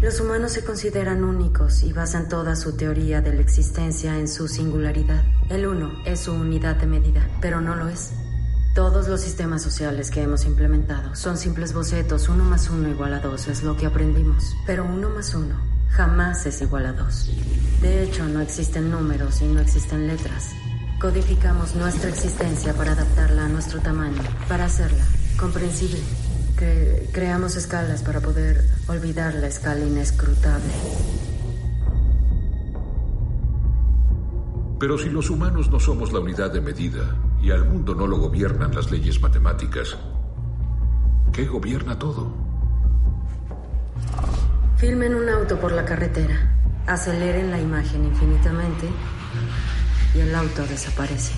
[0.00, 4.46] Los humanos se consideran únicos y basan toda su teoría de la existencia en su
[4.46, 5.24] singularidad.
[5.50, 8.12] El uno es su unidad de medida, pero no lo es.
[8.76, 12.28] Todos los sistemas sociales que hemos implementado son simples bocetos.
[12.28, 14.54] Uno más uno igual a dos es lo que aprendimos.
[14.66, 15.56] Pero uno más uno
[15.90, 17.28] jamás es igual a dos.
[17.82, 20.52] De hecho, no existen números y no existen letras.
[21.00, 25.04] Codificamos nuestra existencia para adaptarla a nuestro tamaño, para hacerla
[25.36, 26.00] comprensible.
[26.58, 30.72] Cre- creamos escalas para poder olvidar la escala inescrutable.
[34.80, 38.18] Pero si los humanos no somos la unidad de medida y al mundo no lo
[38.18, 39.96] gobiernan las leyes matemáticas,
[41.32, 42.32] ¿qué gobierna todo?
[44.76, 48.88] Filmen un auto por la carretera, aceleren la imagen infinitamente
[50.14, 51.34] y el auto desaparece.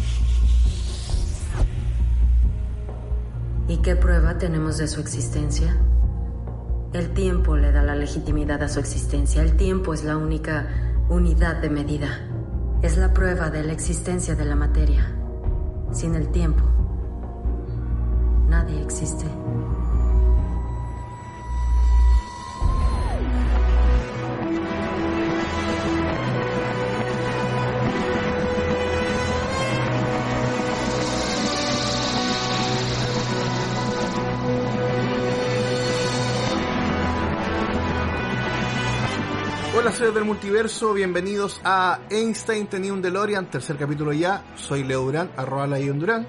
[3.71, 5.77] ¿Y qué prueba tenemos de su existencia?
[6.93, 9.43] El tiempo le da la legitimidad a su existencia.
[9.43, 10.67] El tiempo es la única
[11.09, 12.09] unidad de medida.
[12.83, 15.15] Es la prueba de la existencia de la materia.
[15.93, 16.65] Sin el tiempo,
[18.49, 19.27] nadie existe.
[39.81, 44.45] Hola seres del multiverso, bienvenidos a Einstein tenía un DeLorean, tercer capítulo ya.
[44.55, 46.29] Soy Leo Durán, arroba la Durán.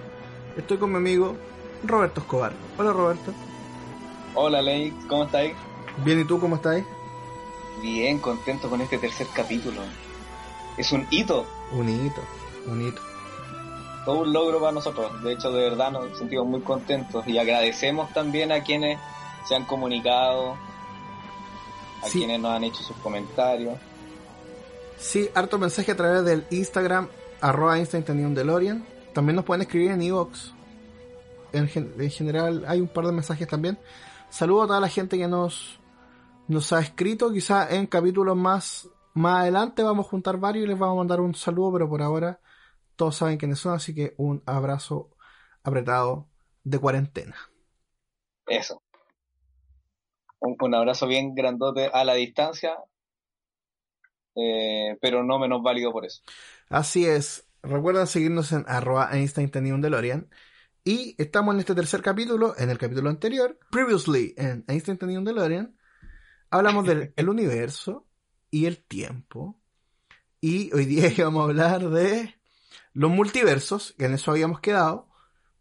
[0.56, 1.35] Estoy con mi amigo
[1.84, 2.53] Roberto Escobar.
[2.78, 3.34] Hola Roberto.
[4.35, 5.53] Hola Ley, ¿cómo estáis?
[6.06, 6.81] Bien, ¿y tú cómo estás?
[7.81, 9.81] Bien, contento con este tercer capítulo.
[10.78, 12.22] Es un hito, Un hito,
[12.68, 13.01] un hito.
[14.06, 15.22] todo un logro para nosotros.
[15.23, 18.97] De hecho, de verdad nos sentimos muy contentos y agradecemos también a quienes
[19.45, 20.56] se han comunicado,
[22.01, 22.19] a Sí.
[22.19, 23.78] quienes nos han hecho sus comentarios.
[24.97, 27.07] Sí, harto mensaje a través del Instagram,
[27.41, 28.85] arroba Einstein tenía un DeLorean.
[29.13, 30.51] También nos pueden escribir en iVoox.
[31.53, 33.78] En, gen- en general hay un par de mensajes también.
[34.29, 35.79] Saludo a toda la gente que nos,
[36.47, 37.31] nos ha escrito.
[37.34, 41.19] Quizá en capítulos más, más adelante vamos a juntar varios y les vamos a mandar
[41.19, 42.39] un saludo, pero por ahora
[42.95, 45.09] todos saben quiénes son, así que un abrazo
[45.63, 46.28] apretado
[46.63, 47.35] de cuarentena.
[48.47, 48.81] Eso.
[50.41, 52.78] Un, un abrazo bien grandote a la distancia,
[54.35, 56.22] eh, pero no menos válido por eso.
[56.69, 57.47] Así es.
[57.63, 60.30] Recuerden seguirnos en arroba Einstein tenía un DeLorean.
[60.84, 65.25] Y estamos en este tercer capítulo, en el capítulo anterior, previously en Einstein tenía un
[65.25, 65.78] DeLorean,
[66.50, 68.07] hablamos del el universo
[68.50, 69.59] y el tiempo.
[70.40, 72.35] Y hoy día íbamos a hablar de
[72.94, 75.07] los multiversos, que en eso habíamos quedado,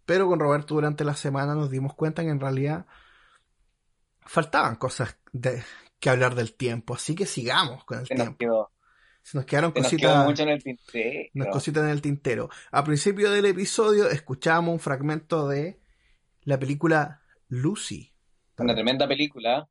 [0.06, 2.86] pero con Roberto durante la semana nos dimos cuenta que en realidad
[4.26, 5.62] faltaban cosas de,
[5.98, 8.38] que hablar del tiempo, así que sigamos con el Se nos tiempo.
[8.38, 8.70] quedó,
[9.22, 11.28] Se nos quedaron se nos cositas mucho en el tintero.
[11.34, 12.48] unas cositas en el tintero.
[12.70, 15.80] A principio del episodio escuchamos un fragmento de
[16.42, 18.12] la película Lucy.
[18.58, 19.68] Una tremenda película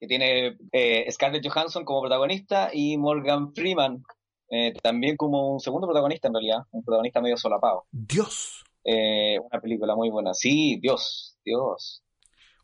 [0.00, 4.02] que tiene eh, Scarlett Johansson como protagonista y Morgan Freeman
[4.50, 7.86] eh, también como un segundo protagonista en realidad, un protagonista medio solapado.
[7.90, 8.62] Dios.
[8.84, 10.34] Eh, una película muy buena.
[10.34, 12.02] Sí, Dios, Dios.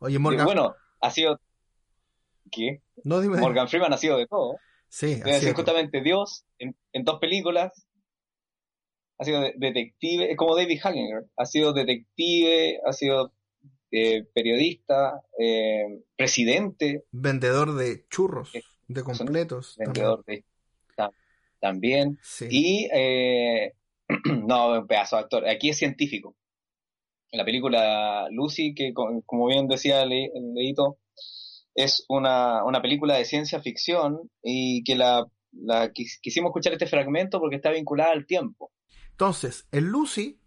[0.01, 0.45] Oye, Y Morgan.
[0.45, 1.41] bueno, ha sido...
[2.51, 2.83] ¿Qué?
[3.05, 3.39] no dime.
[3.39, 4.57] Morgan Freeman ha sido de todo.
[4.89, 7.87] Sí, Debe justamente Dios en, en dos películas.
[9.19, 11.27] Ha sido de- detective, es como David Hagener.
[11.37, 13.33] Ha sido detective, ha sido
[13.93, 19.77] eh, periodista, eh, presidente, vendedor de churros, Eh, de completos.
[19.79, 20.45] vendedor de
[20.97, 21.13] ta-
[21.61, 22.19] también.
[22.23, 22.47] Sí.
[22.51, 23.75] Y eh,
[24.25, 25.49] no, un pedazo de actor.
[25.49, 26.35] Aquí es científico.
[27.33, 30.99] En la película Lucy, que co- como bien decía Le- Leito,
[31.75, 36.87] es una, una película de ciencia ficción y que la, la quis- quisimos escuchar este
[36.87, 38.73] fragmento porque está vinculada al tiempo.
[39.13, 40.41] Entonces, en Lucy,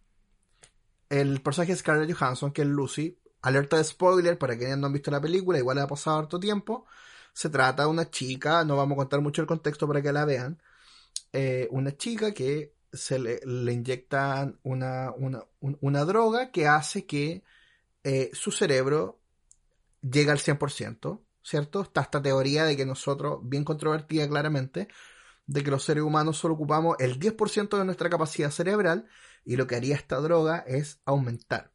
[1.09, 4.93] el personaje de Scarlett Johansson, que es Lucy, alerta de spoiler para quienes no han
[4.93, 6.85] visto la película, igual ha pasado harto tiempo.
[7.33, 10.25] Se trata de una chica, no vamos a contar mucho el contexto para que la
[10.25, 10.61] vean.
[11.33, 17.05] eh, una chica que se le, le inyectan una, una, un- una droga que hace
[17.05, 17.43] que
[18.03, 19.19] eh, su cerebro
[20.01, 21.81] llegue al 100%, ¿cierto?
[21.81, 24.87] Está esta teoría de que nosotros, bien controvertida claramente,
[25.45, 29.07] de que los seres humanos solo ocupamos el 10% de nuestra capacidad cerebral
[29.45, 31.73] y lo que haría esta droga es aumentar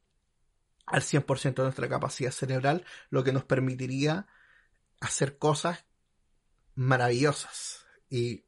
[0.86, 4.26] al 100% de nuestra capacidad cerebral, lo que nos permitiría
[5.00, 5.84] hacer cosas
[6.74, 8.44] maravillosas y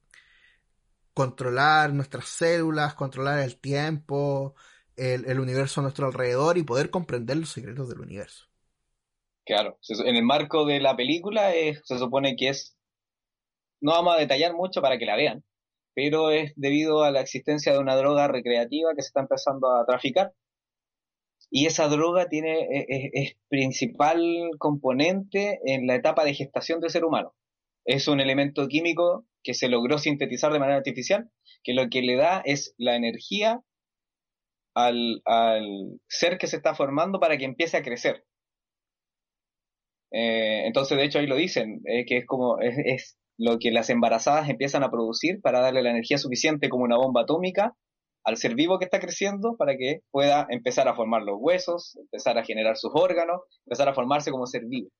[1.21, 4.55] controlar nuestras células, controlar el tiempo,
[4.97, 8.47] el, universo a nuestro alrededor y poder comprender los secretos del universo.
[9.45, 11.53] Claro, en el marco de la película
[11.85, 12.75] se supone que es,
[13.83, 15.45] no vamos a detallar mucho para que la vean,
[15.93, 19.85] pero es debido a la existencia de una droga recreativa que se está empezando a
[19.85, 20.33] traficar.
[21.51, 24.23] Y esa droga tiene, e, e, es, principal
[24.59, 27.35] componente en la etapa de gestación del ser humano.
[27.91, 31.29] Es un elemento químico que se logró sintetizar de manera artificial,
[31.65, 33.63] que lo que le da es la energía
[34.77, 35.21] al,
[36.07, 38.25] ser que se está formando para que empiece a crecer.
[40.13, 44.49] Eh, entonces, de hecho, ahí lo dicen, que es como, es, lo que las embarazadas
[44.49, 47.75] empiezan a producir para darle la energía suficiente como una bomba atómica
[48.23, 52.39] al ser vivo que está creciendo para que pueda empezar a formar los huesos, empezar
[52.39, 54.91] a generar sus órganos, empezar a formarse como ser vivo,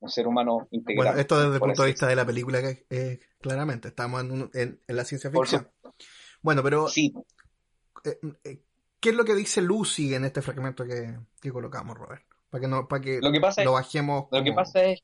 [0.00, 1.06] un ser humano integral.
[1.06, 4.22] Bueno, esto desde el punto de vista de la película, eh, claramente, estamos
[4.54, 5.68] en, la ciencia ficción.
[6.40, 7.12] Bueno, pero sí.
[8.04, 8.62] Eh, eh,
[9.00, 12.24] ¿qué es lo que dice Lucy en este fragmento que, colocamos, Robert?
[12.50, 14.26] Para que, no, para que, lo, que pasa lo bajemos.
[14.30, 15.02] Lo que pasa es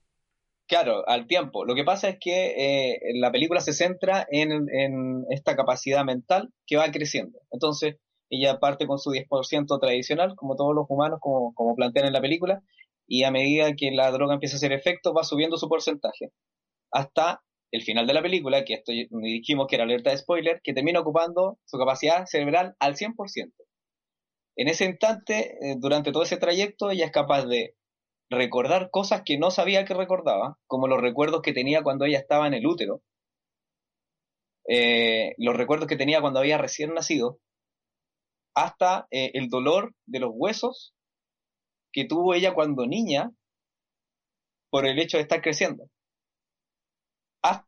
[0.69, 1.64] Claro, al tiempo.
[1.64, 6.76] Lo que pasa es que eh, la película se centra en, esta capacidad mental que
[6.76, 7.38] va creciendo.
[7.50, 7.97] Entonces,
[8.29, 12.21] ella parte con su 10% tradicional, como todos los humanos, como, como plantean en la
[12.21, 12.62] película,
[13.08, 16.31] y a medida que la droga empieza a hacer efecto, va subiendo su porcentaje.
[16.93, 20.75] Hasta el final de la película, que esto dijimos que era alerta de spoiler, que
[20.75, 23.52] termina ocupando su capacidad cerebral al 100%.
[24.56, 27.75] En ese instante, eh, durante todo ese trayecto, ella es capaz de
[28.31, 32.46] recordar cosas que no sabía que recordaba, como los recuerdos que tenía cuando ella estaba
[32.46, 33.02] en el útero,
[34.69, 37.38] eh, los recuerdos que tenía cuando había recién nacido,
[38.54, 40.94] hasta eh, el dolor de los huesos
[41.99, 43.33] que tuvo ella cuando niña
[44.71, 45.89] por el hecho de estar creciendo.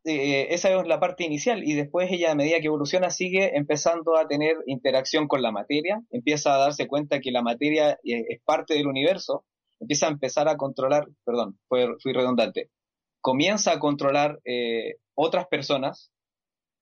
[0.05, 4.15] Eh, esa es la parte inicial y después ella a medida que evoluciona sigue empezando
[4.15, 8.75] a tener interacción con la materia, empieza a darse cuenta que la materia es parte
[8.75, 9.43] del universo
[9.81, 12.69] empieza a empezar a controlar, perdón, fui redundante,
[13.19, 16.11] comienza a controlar eh, otras personas,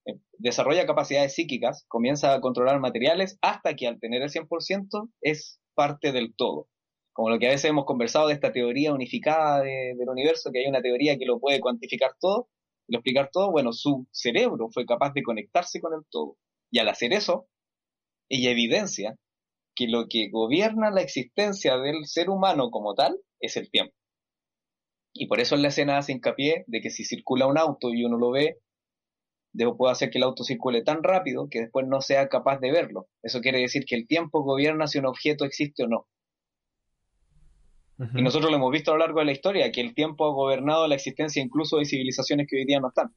[0.06, 5.58] eh, desarrolla capacidades psíquicas, comienza a controlar materiales, hasta que al tener el 100% es
[5.74, 6.68] parte del todo.
[7.12, 10.66] Como lo que a veces hemos conversado de esta teoría unificada del universo, que hay
[10.66, 12.48] una teoría que lo puede cuantificar todo,
[12.88, 16.36] lo explicar todo, bueno, su cerebro fue capaz de conectarse con el todo.
[16.70, 17.48] Y al hacer eso,
[18.28, 19.16] ella evidencia
[19.74, 23.94] que lo que gobierna la existencia del ser humano como tal es el tiempo.
[25.12, 28.04] Y por eso en la escena hace hincapié de que si circula un auto y
[28.04, 28.58] uno lo ve,
[29.76, 33.08] puede hacer que el auto circule tan rápido que después no sea capaz de verlo.
[33.22, 36.06] Eso quiere decir que el tiempo gobierna si un objeto existe o no.
[38.14, 40.32] Y nosotros lo hemos visto a lo largo de la historia, que el tiempo ha
[40.32, 43.12] gobernado la existencia incluso de civilizaciones que hoy día no están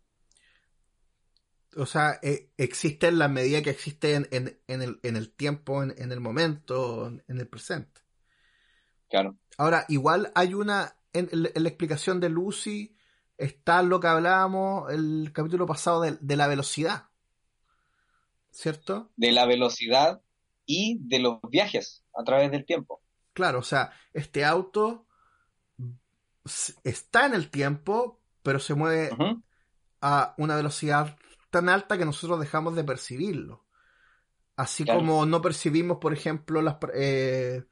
[1.78, 4.26] o sea, eh, existe en la medida que existe en,
[4.68, 8.02] el, tiempo, en, el momento, en el presente.
[9.10, 9.38] Claro.
[9.58, 12.96] Ahora, igual hay una, en, la explicación de Lucy,
[13.38, 17.10] está lo que hablábamos el capítulo pasado de, la velocidad.
[18.52, 19.12] ¿Cierto?
[19.16, 20.22] De la velocidad
[20.66, 23.02] y de los viajes a través del tiempo.
[23.34, 25.06] Claro, o sea, este auto
[26.84, 29.10] está en el tiempo, pero se mueve
[30.02, 31.18] a una velocidad
[31.50, 33.66] tan alta que nosotros dejamos de percibirlo.
[34.56, 36.78] Así como no percibimos, por ejemplo, las...
[36.94, 37.64] Eh,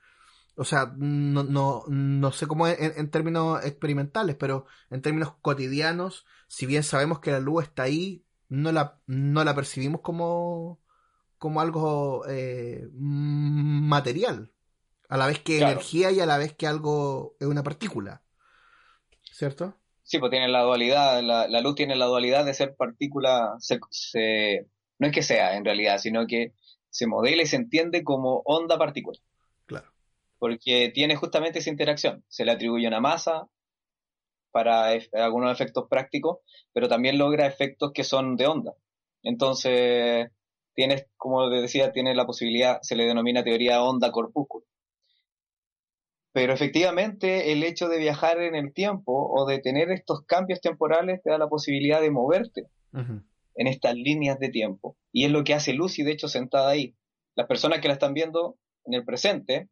[0.56, 6.26] o sea, no, no, no sé cómo en, en, términos experimentales, pero en términos cotidianos,
[6.48, 10.80] si bien sabemos que la luz está ahí, no la, no la percibimos como,
[11.38, 14.52] como algo eh, material.
[15.12, 18.24] A la vez que energía y a la vez que algo es una partícula.
[19.24, 19.76] ¿Cierto?
[20.04, 23.58] Sí, pues tiene la dualidad, la, luz tiene la dualidad de ser partícula,
[25.00, 26.54] no es que sea en realidad, sino que
[26.90, 29.20] se modela y se entiende como onda partícula.
[29.66, 29.92] Claro.
[30.40, 32.24] Porque tiene justamente esa interacción.
[32.30, 33.50] Se le atribuye una masa
[34.52, 36.38] para algunos efectos prácticos,
[36.72, 38.76] pero también logra efectos que son de onda.
[39.24, 40.30] Entonces,
[40.74, 44.66] tiene, como decía, tiene la posibilidad, se le denomina teoría onda corpúsculo.
[46.34, 51.22] Pero efectivamente el hecho de viajar en el tiempo o de tener estos cambios temporales
[51.22, 54.96] te da la posibilidad de moverte en estas líneas de tiempo.
[55.12, 56.96] Y es lo que hace Lucy, de hecho, sentada ahí.
[57.36, 59.70] Las personas que la están viendo en el presente,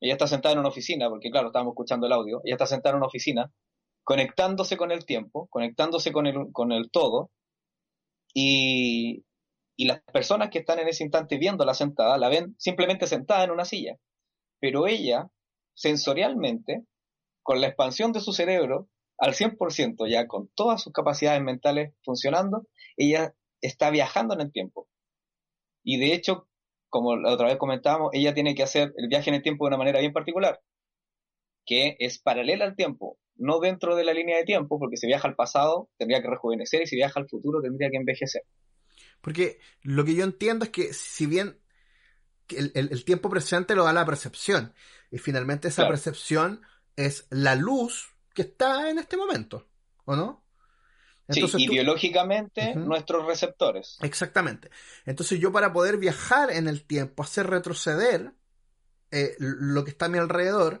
[0.00, 2.92] ella está sentada en una oficina, porque claro, estábamos escuchando el audio, ella está sentada
[2.92, 3.52] en una oficina
[4.04, 7.30] conectándose con el tiempo, conectándose con el, con el todo,
[8.32, 9.24] y,
[9.76, 13.50] y las personas que están en ese instante viéndola sentada, la ven simplemente sentada en
[13.50, 13.96] una silla,
[14.60, 15.28] pero ella,
[15.76, 16.84] sensorialmente,
[17.42, 22.66] con la expansión de su cerebro, al 100% ya con todas sus capacidades mentales funcionando,
[22.96, 24.88] ella está viajando en el tiempo.
[25.84, 26.48] Y de hecho,
[26.88, 29.68] como la otra vez comentábamos, ella tiene que hacer el viaje en el tiempo de
[29.68, 30.60] una manera bien particular,
[31.64, 35.28] que es paralela al tiempo, no dentro de la línea de tiempo, porque si viaja
[35.28, 38.42] al pasado tendría que rejuvenecer y si viaja al futuro tendría que envejecer.
[39.20, 41.60] Porque lo que yo entiendo es que si bien
[42.48, 44.74] el, tiempo presente lo da la percepción,
[45.10, 46.62] y finalmente esa percepción
[46.96, 49.66] es la luz que está en este momento,
[50.04, 50.44] ¿o no?
[51.28, 53.98] Entonces, sí, y biológicamente nuestros receptores.
[54.02, 54.70] Exactamente.
[55.04, 58.32] Entonces yo para poder viajar en el tiempo, hacer retroceder
[59.10, 60.80] eh, lo que está a mi alrededor,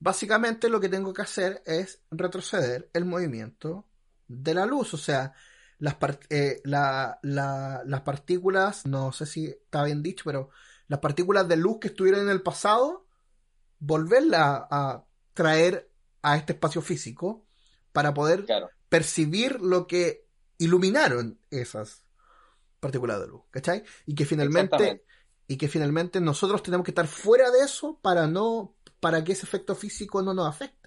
[0.00, 3.86] básicamente lo que tengo que hacer es retroceder el movimiento
[4.26, 4.94] de la luz.
[4.94, 5.32] O sea,
[5.78, 5.96] las,
[6.30, 10.50] eh, las partículas, no sé si está bien dicho, pero
[10.88, 13.06] las partículas de luz que estuvieron en el pasado,
[13.78, 15.90] volverlas a traer
[16.22, 17.44] a este espacio físico
[17.92, 18.46] para poder
[18.88, 20.26] percibir lo que
[20.58, 22.02] iluminaron esas
[22.80, 23.84] partículas de luz, ¿cachai?
[24.06, 25.04] Y que finalmente
[25.46, 29.44] y que finalmente nosotros tenemos que estar fuera de eso para no para que ese
[29.44, 30.83] efecto físico no nos afecte.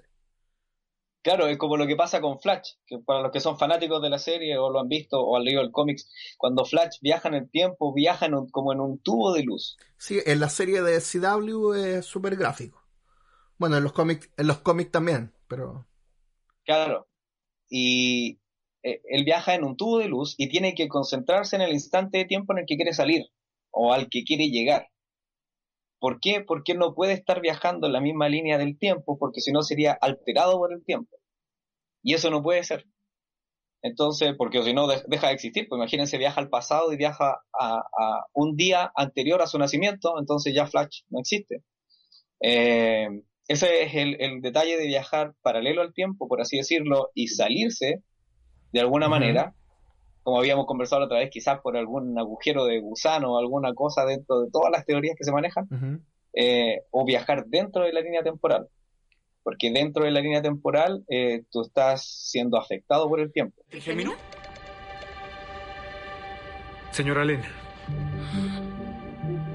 [1.28, 4.10] Claro, es como lo que pasa con Flash, que para los que son fanáticos de
[4.10, 7.34] la serie o lo han visto o han leído el cómics, cuando Flash viaja en
[7.34, 9.76] el tiempo, viaja como en un tubo de luz.
[9.98, 12.82] Sí, en la serie de CW es súper gráfico.
[13.58, 15.86] Bueno, en los cómics, en los cómics también, pero.
[16.64, 17.10] Claro.
[17.68, 18.40] Y
[18.84, 22.20] eh, él viaja en un tubo de luz y tiene que concentrarse en el instante
[22.20, 23.26] de tiempo en el que quiere salir
[23.70, 24.88] o al que quiere llegar.
[26.00, 26.42] ¿Por qué?
[26.42, 29.94] Porque no puede estar viajando en la misma línea del tiempo, porque si no sería
[29.94, 31.18] alterado por el tiempo.
[32.04, 32.86] Y eso no puede ser.
[33.82, 37.77] Entonces, porque si no deja de existir, pues imagínense, viaja al pasado y viaja a,
[37.77, 41.63] a, un día anterior a su nacimiento, entonces ya Flash no existe.
[42.39, 43.08] Eh,
[43.48, 48.04] ese es el, detalle de viajar paralelo al tiempo, por así decirlo, y salirse
[48.74, 49.56] de alguna manera,
[50.28, 54.42] como habíamos conversado otra vez, quizás por algún agujero de gusano o alguna cosa dentro
[54.42, 55.70] de todas las teorías que se manejan,
[56.34, 58.68] eh, o viajar dentro de la línea temporal.
[59.42, 63.64] Porque dentro de la línea temporal eh, tú estás siendo afectado por el tiempo.
[63.70, 63.82] ¿El
[66.92, 67.42] Señora Len.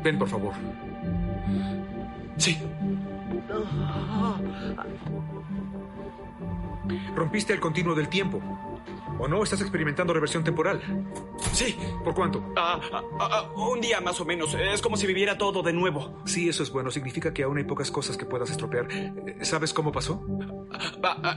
[0.03, 0.55] Ven, por favor.
[2.39, 2.57] Sí.
[7.15, 8.41] Rompiste el continuo del tiempo.
[9.19, 9.43] ¿O no?
[9.43, 10.81] ¿Estás experimentando reversión temporal?
[11.53, 11.77] Sí.
[12.03, 12.43] ¿Por cuánto?
[12.57, 14.55] Ah, ah, ah, un día más o menos.
[14.55, 16.23] Es como si viviera todo de nuevo.
[16.25, 16.91] Sí, eso es bueno.
[16.91, 18.89] Significa que aún hay pocas cosas que puedas estropear.
[19.43, 20.27] ¿Sabes cómo pasó?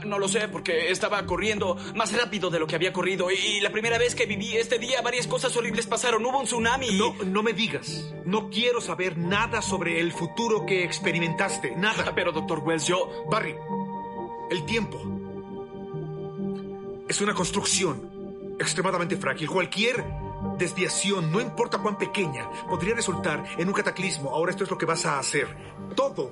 [0.06, 3.28] no lo sé, porque estaba corriendo más rápido de lo que había corrido.
[3.30, 6.24] Y la primera vez que viví este día, varias cosas horribles pasaron.
[6.24, 6.92] Hubo un tsunami.
[6.94, 8.12] No, no me digas.
[8.24, 11.76] No quiero saber nada sobre el futuro que experimentaste.
[11.76, 12.12] Nada.
[12.14, 13.26] Pero, doctor Wells, yo...
[13.30, 13.54] Barry,
[14.50, 15.15] el tiempo
[17.08, 19.48] es una construcción extremadamente frágil.
[19.48, 20.04] Cualquier
[20.58, 24.30] desviación, no importa cuán pequeña, podría resultar en un cataclismo.
[24.30, 25.46] Ahora esto es lo que vas a hacer.
[25.94, 26.30] Todo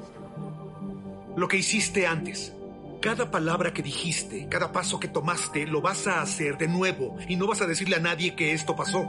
[1.36, 2.52] lo que hiciste antes.
[3.00, 7.36] Cada palabra que dijiste, cada paso que tomaste, lo vas a hacer de nuevo y
[7.36, 9.06] no vas a decirle a nadie que esto pasó.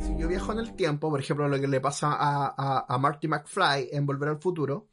[0.00, 3.28] Si yo viajo en el tiempo, por ejemplo, lo que le pasa a, a Marty
[3.28, 4.86] McFly en Volver al Futuro,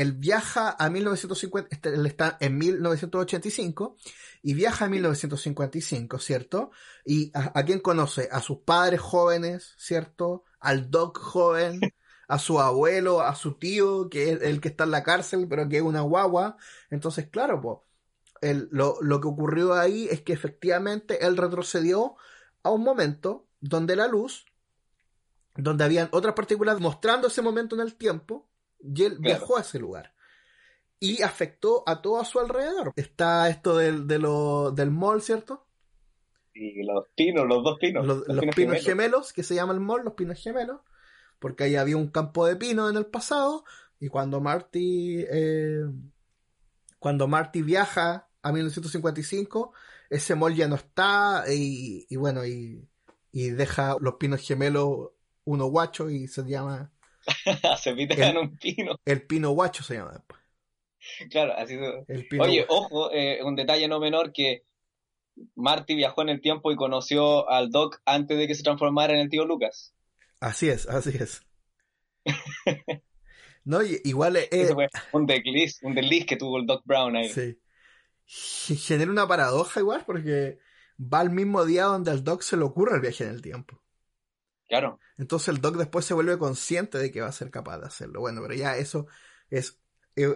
[0.00, 3.96] él viaja a 1950, este, él está en 1985
[4.42, 6.70] y viaja a 1955, ¿cierto?
[7.04, 8.28] ¿Y a, quién conoce?
[8.32, 10.44] A sus padres jóvenes, ¿cierto?
[10.58, 11.80] Al Doc joven,
[12.28, 15.68] a su abuelo, a su tío, que es el que está en la cárcel, pero
[15.68, 16.56] que es una guagua.
[16.88, 22.16] Entonces, claro, pues, lo, lo que ocurrió ahí es que efectivamente él retrocedió
[22.62, 24.46] a un momento donde la luz,
[25.56, 28.49] donde habían otras partículas mostrando ese momento en el tiempo,
[28.82, 30.14] y él viajó a ese lugar.
[30.98, 32.92] Y afectó a todo a su alrededor.
[32.96, 34.18] Está esto del, de
[34.74, 35.66] del mall, ¿cierto?
[36.52, 38.06] Y los pinos, los dos pinos.
[38.06, 39.32] Los, pinos, gemelos.
[39.32, 40.80] que se llama el mall, los pinos gemelos.
[41.38, 43.64] Porque ahí había un campo de pinos en el pasado.
[43.98, 45.24] Y cuando Marty.
[45.30, 45.84] Eh,
[46.98, 49.72] cuando Marty viaja a 1955,
[50.10, 51.44] ese mall ya no está.
[51.50, 52.86] Y, y bueno, y,
[53.32, 55.12] y deja los pinos gemelos
[55.44, 56.92] uno guacho y se llama
[57.78, 58.96] se en un pino.
[59.04, 60.40] El pino guacho se llama después.
[61.30, 61.78] Claro, así
[62.38, 64.64] Oye, ojo, eh, un detalle no menor que
[65.54, 69.20] Marty viajó en el tiempo y conoció al Doc antes de que se transformara en
[69.20, 69.94] el tío Lucas.
[70.40, 71.42] Así es, así es.
[73.62, 74.48] No, igual es...
[74.50, 77.28] Ese fue un desliz, un desliz que tuvo el Doc Brown ahí.
[77.28, 78.76] Sí.
[78.76, 80.58] Genera una paradoja igual porque
[80.98, 83.82] va al mismo día donde al Doc se le ocurre el viaje en el tiempo.
[84.70, 85.00] Claro.
[85.18, 88.20] Entonces el Doc después se vuelve consciente de que va a ser capaz de hacerlo.
[88.20, 89.08] Bueno, pero ya eso
[89.50, 89.80] es...
[90.14, 90.28] Eh,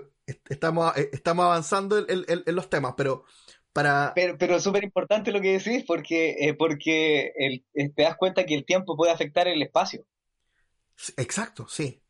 [0.49, 3.25] estamos, eh, estamos avanzando en, los temas, pero
[3.73, 4.11] para...
[4.13, 8.57] Pero, pero es súper importante lo que decís porque, eh, porque te das cuenta que
[8.57, 10.05] el tiempo puede afectar el espacio.
[11.17, 12.03] Exacto, sí.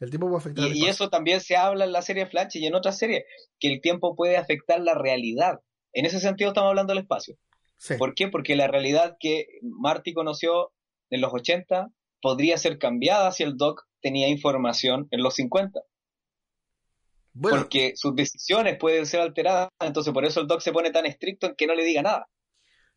[0.00, 0.68] El tiempo puede afectar.
[0.68, 3.24] Y, y eso también se habla en la serie Flash y en otras series,
[3.58, 5.60] que el tiempo puede afectar la realidad.
[5.94, 7.38] En ese sentido estamos hablando del espacio.
[7.96, 8.28] ¿Por qué?
[8.28, 10.72] Porque la realidad que Marty conoció
[11.10, 15.80] en los 80 podría ser cambiada si el Doc tenía información en los 50.
[17.40, 21.46] Porque sus decisiones pueden ser alteradas, entonces por eso el Doc se pone tan estricto
[21.46, 22.28] en que no le diga nada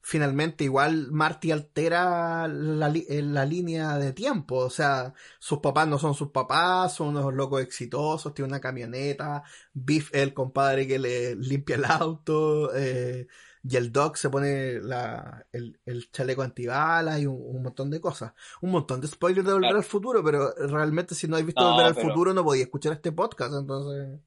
[0.02, 4.58] finalmente igual Marty altera la, eh, la, línea de tiempo.
[4.58, 9.44] O sea, sus papás no son sus papás, son unos locos exitosos, tiene una camioneta,
[9.74, 13.28] Biff el compadre que le limpia el auto, eh,
[13.64, 18.34] y el Doc se pone la, el, el chaleco antibalas y un, montón de cosas.
[18.62, 21.88] Un montón de spoilers de Volver al Futuro, pero realmente si no has visto Volver
[21.88, 24.20] al Futuro no podías escuchar este podcast, entonces...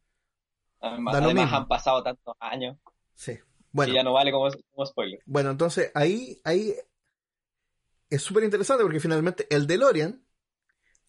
[0.81, 2.77] además han pasado tantos años.
[3.15, 3.39] Sí.
[3.73, 4.51] Bueno, ya no vale como,
[4.87, 5.21] spoiler.
[5.27, 6.73] Bueno, entonces ahí, ahí
[8.09, 10.25] es súper interesante porque finalmente el DeLorean,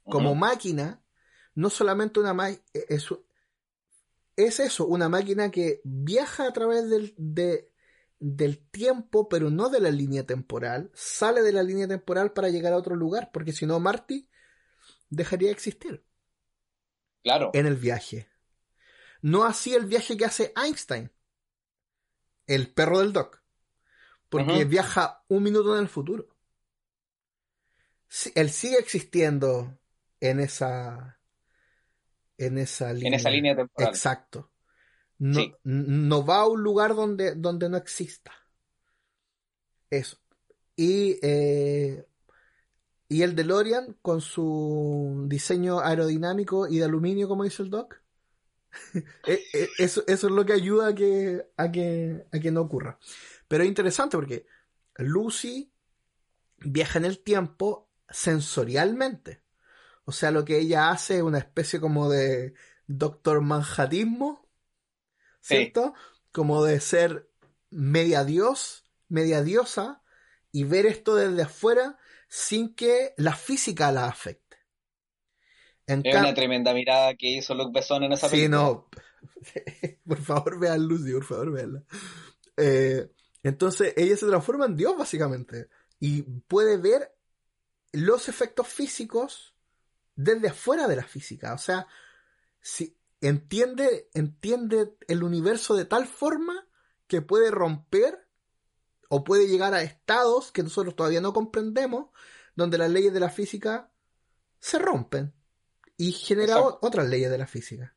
[0.04, 1.04] como máquina,
[1.54, 3.08] no solamente una máquina, es,
[4.36, 7.14] es eso, una máquina que viaja a través del,
[8.28, 12.74] del tiempo, pero no de la línea temporal, sale de la línea temporal para llegar
[12.74, 14.28] a otro lugar, porque si no, Marty
[15.10, 16.04] dejaría de existir.
[17.22, 17.52] Claro.
[17.54, 18.28] En el viaje.
[19.22, 21.12] No así el viaje que hace Einstein
[22.48, 23.44] el perro del Doc.
[24.30, 26.36] Porque viaja un minuto en el futuro.
[28.34, 29.78] él sigue existiendo
[30.20, 31.20] en esa.
[32.38, 33.08] En esa línea.
[33.08, 33.90] En esa línea temporal.
[33.90, 34.52] Exacto.
[35.18, 38.32] No, no va a un lugar donde, donde no exista.
[39.90, 40.18] Eso.
[40.76, 42.06] Y, eh,
[43.08, 48.02] y el DeLorean, con su diseño aerodinámico y de aluminio, como dice el Doc,
[49.28, 52.62] Eh, eh, eso, eso, es lo que ayuda a que, a, que, a que no
[52.62, 53.00] ocurra.
[53.48, 54.46] Pero es interesante porque
[54.98, 55.72] Lucy
[56.60, 59.44] viaja en el tiempo sensorialmente.
[60.06, 62.54] O sea, lo que ella hace es una especie como de
[62.88, 64.45] doctor manjatismo,
[65.46, 65.94] ¿cierto?
[66.32, 67.30] Como de ser
[67.70, 70.02] media dios, media diosa,
[70.52, 74.46] y ver esto desde afuera sin que la física la afecte
[75.88, 78.58] es una tremenda mirada que hizo Luke Besson en esa película.
[78.58, 78.90] Sí, no.
[80.08, 81.84] por favor, vean Lucy, por favor, veanla.
[82.58, 83.08] Eh,
[83.44, 85.70] entonces, ella se transforma en Dios, básicamente.
[86.00, 87.16] Y puede ver
[87.92, 89.56] los efectos físicos
[90.16, 91.54] desde afuera de la física.
[91.54, 91.88] O sea,
[92.60, 96.68] si entiende, entiende el universo de tal forma
[97.08, 98.28] que puede romper
[99.10, 102.10] o puede llegar a estados que nosotros todavía no comprendemos,
[102.56, 103.92] donde las leyes de la física
[104.60, 105.34] se rompen
[105.98, 107.96] y genera otras leyes de la física.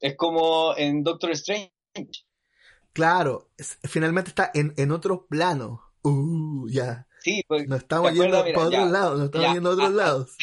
[0.00, 1.72] Es como en Doctor Strange.
[2.92, 3.50] Claro,
[3.84, 5.92] finalmente está en, en otro plano.
[6.02, 7.06] Uh, ya.
[7.20, 9.92] Sí, pues, nos estamos yendo para otros lados, nos estamos yendo a otros ah.
[9.96, 10.36] lados.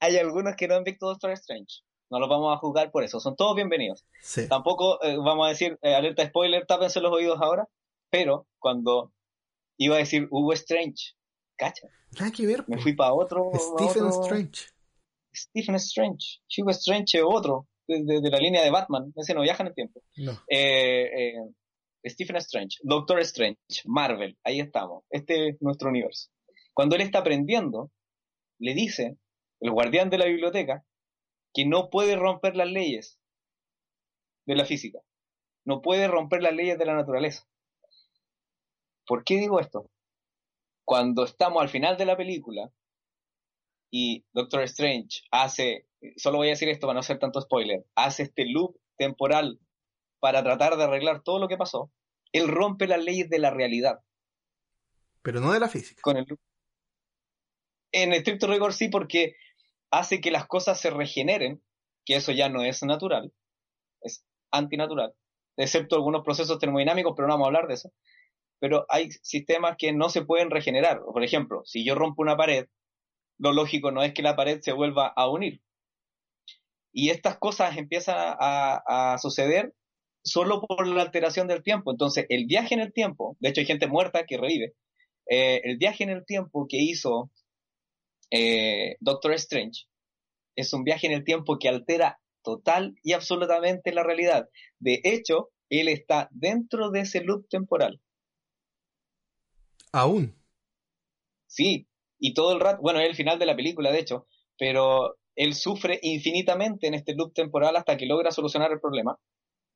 [0.00, 1.82] Hay algunos que no han visto Doctor Strange.
[2.12, 3.20] No los vamos a juzgar por eso.
[3.20, 4.04] Son todos bienvenidos.
[4.50, 7.66] Tampoco eh, vamos a decir, eh, alerta spoiler, tápense los oídos ahora.
[8.10, 9.14] Pero cuando
[9.78, 11.14] iba a decir Hugo Strange,
[11.56, 11.88] cacha.
[12.20, 12.64] Nada que ver.
[12.68, 13.50] Me fui para otro.
[13.54, 14.66] Stephen Strange.
[15.34, 16.42] Stephen Strange.
[16.58, 19.10] Hugo Strange es otro, de, la línea de Batman.
[19.16, 20.02] Ese no viaja en el tiempo.
[20.48, 21.34] Eh, eh,
[22.10, 25.04] Stephen Strange, Doctor Strange, Marvel, ahí estamos.
[25.08, 26.28] Este es nuestro universo.
[26.74, 27.90] Cuando él está aprendiendo,
[28.58, 29.16] le dice,
[29.60, 30.84] el guardián de la biblioteca,
[31.52, 33.18] que no puede romper las leyes
[34.46, 35.00] de la física.
[35.64, 37.46] No puede romper las leyes de la naturaleza.
[39.06, 39.90] ¿Por qué digo esto?
[40.84, 42.72] Cuando estamos al final de la película,
[43.90, 45.86] y Doctor Strange hace,
[46.16, 49.60] solo voy a decir esto para no hacer tanto spoiler, hace este loop temporal
[50.18, 51.92] para tratar de arreglar todo lo que pasó,
[52.32, 54.00] él rompe las leyes de la realidad.
[55.20, 56.00] Pero no de la física.
[56.02, 56.26] Con el
[57.92, 59.36] En estricto rigor sí, porque
[59.92, 61.62] hace que las cosas se regeneren,
[62.04, 63.32] que eso ya no es natural,
[64.00, 65.14] es antinatural,
[65.56, 67.92] excepto algunos procesos termodinámicos, pero no vamos a hablar de eso.
[68.58, 71.02] Pero hay sistemas que no se pueden regenerar.
[71.04, 72.66] Por ejemplo, si yo rompo una pared,
[73.38, 75.60] lo lógico no es que la pared se vuelva a unir.
[76.92, 79.74] Y estas cosas empiezan a, suceder
[80.22, 81.90] solo por la alteración del tiempo.
[81.90, 84.74] Entonces, el viaje en el tiempo, de hecho hay gente muerta que revive,
[85.28, 87.30] eh, el viaje en el tiempo que hizo
[88.32, 89.84] eh, Doctor Strange
[90.56, 94.48] es un viaje en el tiempo que altera total y absolutamente la realidad.
[94.78, 98.00] De hecho, él está dentro de ese loop temporal.
[99.92, 100.34] Aún.
[101.46, 101.86] Sí,
[102.18, 104.26] y todo el rato, bueno, es el final de la película, de hecho,
[104.58, 109.18] pero él sufre infinitamente en este loop temporal hasta que logra solucionar el problema,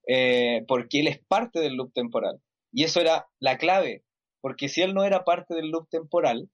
[0.07, 2.41] eh, porque él es parte del loop temporal.
[2.73, 4.05] Y eso era la clave,
[4.41, 6.51] porque si él no era parte del loop temporal,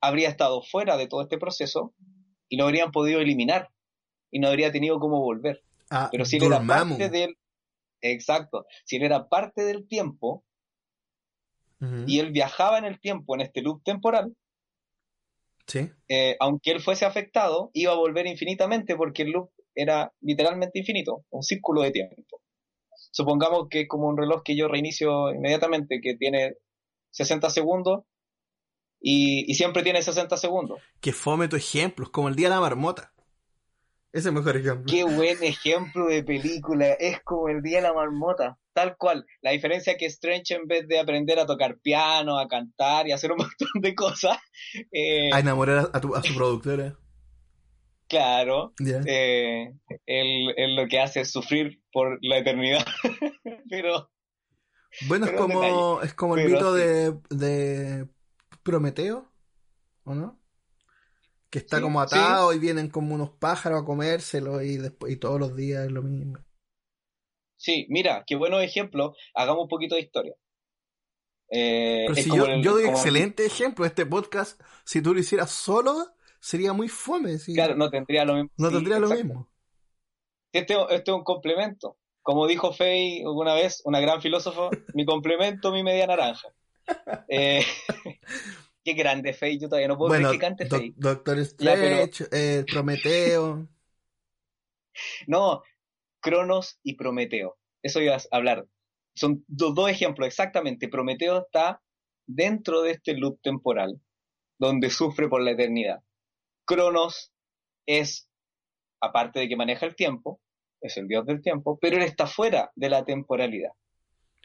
[0.00, 1.94] habría estado fuera de todo este proceso
[2.48, 3.70] y no habrían podido eliminar
[4.30, 5.62] y no habría tenido cómo volver.
[5.90, 7.36] Ah, Pero si él era parte del...
[8.02, 10.44] Exacto, si él era parte del tiempo
[12.06, 14.34] y él viajaba en el tiempo, en este loop temporal,
[15.66, 15.90] Sí.
[16.08, 21.24] eh, aunque él fuese afectado, iba a volver infinitamente porque el loop era literalmente infinito,
[21.30, 22.40] un círculo de tiempo.
[23.10, 26.54] Supongamos que es como un reloj que yo reinicio inmediatamente, que tiene
[27.10, 28.04] 60 segundos
[29.06, 30.82] y, y siempre tiene 60 segundos.
[31.00, 33.12] Que fome tu ejemplo, es como el día de la marmota.
[34.12, 34.92] Ese es el mejor ejemplo.
[34.92, 39.26] Qué buen ejemplo de película, es como el día de la marmota, tal cual.
[39.42, 43.12] La diferencia es que Strange en vez de aprender a tocar piano, a cantar y
[43.12, 44.38] a hacer un montón de cosas,
[44.92, 46.96] eh, A enamorar a, tu, a su productora.
[48.08, 49.06] claro, Ya.
[49.06, 49.72] eh,
[50.06, 52.84] él, él lo que hace es sufrir por la eternidad.
[53.70, 54.10] Pero
[55.00, 56.74] Bueno, es pero como, es como el Pero mito sí.
[56.74, 58.08] de, de
[58.66, 59.32] Prometeo,
[60.04, 60.38] ¿o no?
[61.48, 65.16] Que está Sí, como atado y vienen como unos pájaros a comérselo y después y
[65.16, 66.38] todos los días es lo mismo.
[67.56, 69.16] sí, mira, qué buenos ejemplos.
[69.34, 70.34] Hagamos un poquito de historia.
[71.50, 75.20] Eh, Pero si yo, el- yo doy como- excelente ejemplo, este podcast, si tú lo
[75.20, 75.94] hicieras solo,
[76.40, 77.38] sería muy fome.
[77.38, 77.54] sí.
[77.54, 78.50] Claro, no tendría lo mismo.
[78.58, 79.24] no tendría lo exacto.
[79.24, 79.48] mismo.
[80.52, 81.96] Este, este es un complemento.
[82.22, 86.48] Como dijo Fey alguna vez, una gran filósofo, mi complemento, mi media naranja.
[87.28, 87.64] Eh,
[88.84, 90.92] qué grande Fey, yo todavía no puedo Bueno, creer que cante.
[90.96, 93.68] Doctor Ya, pero- Strange, eh, Prometeo.
[95.26, 95.62] No,
[96.20, 97.58] Cronos y Prometeo.
[97.82, 98.66] Eso iba a hablar.
[99.14, 100.88] Son do- dos ejemplos exactamente.
[100.88, 101.80] Prometeo está
[102.26, 104.00] dentro de este loop temporal,
[104.58, 106.00] donde sufre por la eternidad.
[106.64, 107.30] Cronos
[107.86, 108.28] es,
[109.00, 110.40] aparte de que maneja el tiempo,
[110.80, 113.70] es el dios del tiempo, pero él está fuera de la temporalidad.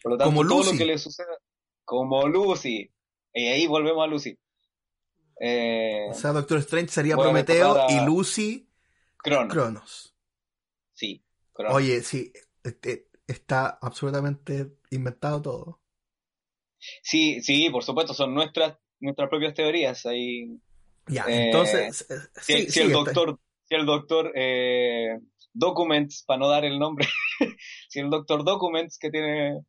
[0.03, 0.71] Por lo tanto, Como todo Lucy.
[0.73, 1.27] lo que le sucede,
[1.91, 2.89] como Lucy,
[3.33, 4.37] y ahí volvemos a Lucy.
[5.41, 8.69] Eh, O sea, Doctor Strange sería Prometeo y Lucy
[9.17, 10.15] Cronos, Cronos.
[10.93, 11.21] sí,
[11.53, 11.75] Cronos.
[11.75, 12.31] Oye, sí,
[12.63, 15.81] este, está absolutamente inventado todo.
[17.03, 20.05] Sí, sí, por supuesto, son nuestras, nuestras propias teorías.
[20.05, 20.59] Ahí,
[21.07, 25.19] Ya, Eh, entonces, eh, si, sí, si sí, el está- doctor, si el doctor eh,
[25.53, 27.07] Documents, para no dar el nombre,
[27.89, 29.59] si el doctor Documents, que tiene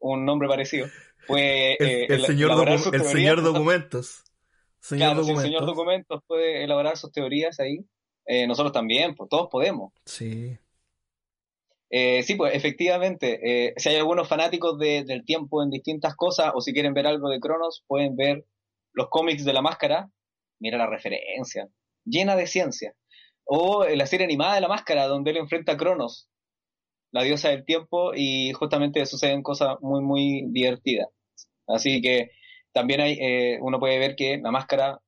[0.00, 0.88] un nombre parecido,
[1.26, 4.24] puede el, eh, el señor, docu- el documentos.
[4.80, 7.84] Señor claro, el señor Documentos puede elaborar sus teorías ahí,
[8.26, 9.92] eh, nosotros también, pues todos podemos.
[10.04, 10.58] Sí.
[11.90, 16.52] Eh, sí, pues efectivamente, eh, si hay algunos fanáticos de- del tiempo en distintas cosas,
[16.54, 18.44] o si quieren ver algo de Cronos, pueden ver
[18.92, 20.08] los cómics de la máscara,
[20.58, 21.68] mira la referencia,
[22.04, 22.94] llena de ciencia.
[23.44, 26.28] O la serie animada de la máscara, donde él enfrenta a Cronos,
[27.12, 31.08] la diosa del tiempo, y justamente suceden cosas muy, muy divertidas.
[31.66, 32.30] Así que
[32.72, 35.00] también hay, eh, uno puede ver que la máscara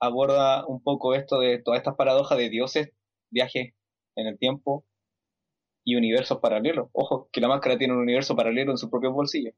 [0.00, 2.90] aborda un poco esto de todas estas paradojas de dioses,
[3.30, 3.74] viajes
[4.16, 4.84] en el tiempo,
[5.84, 6.88] y universos paralelos.
[6.92, 9.52] Ojo, que la máscara tiene un universo paralelo en su propio bolsillo.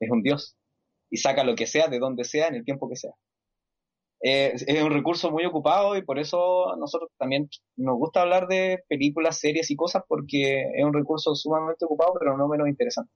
[0.00, 0.56] Es un dios.
[1.10, 3.12] Y saca lo que sea, de donde sea, en el tiempo que sea.
[4.22, 8.48] Eh, es un recurso muy ocupado y por eso a nosotros también nos gusta hablar
[8.48, 13.12] de películas, series y cosas porque es un recurso sumamente ocupado, pero no menos interesante.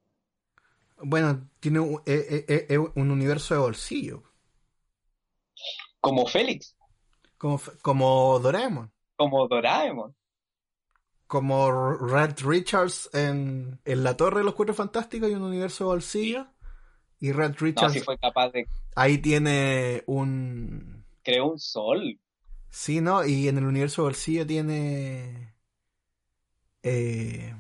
[0.99, 4.23] Bueno, tiene un, eh, eh, eh, un universo de bolsillo.
[6.01, 6.77] Como Félix,
[7.39, 8.93] Como, como Doraemon.
[9.17, 10.15] como Doraemon.
[11.27, 15.89] Como Red Richards en, en La Torre de los Cuatro Fantásticos hay un universo de
[15.89, 16.47] bolsillo.
[17.25, 21.05] Y Red No, Richards si fue capaz de ahí tiene un...
[21.23, 22.21] crear un sol.
[22.69, 23.25] Sí, ¿no?
[23.25, 25.55] Y en el universo de bolsillo tiene...
[26.83, 27.55] eh,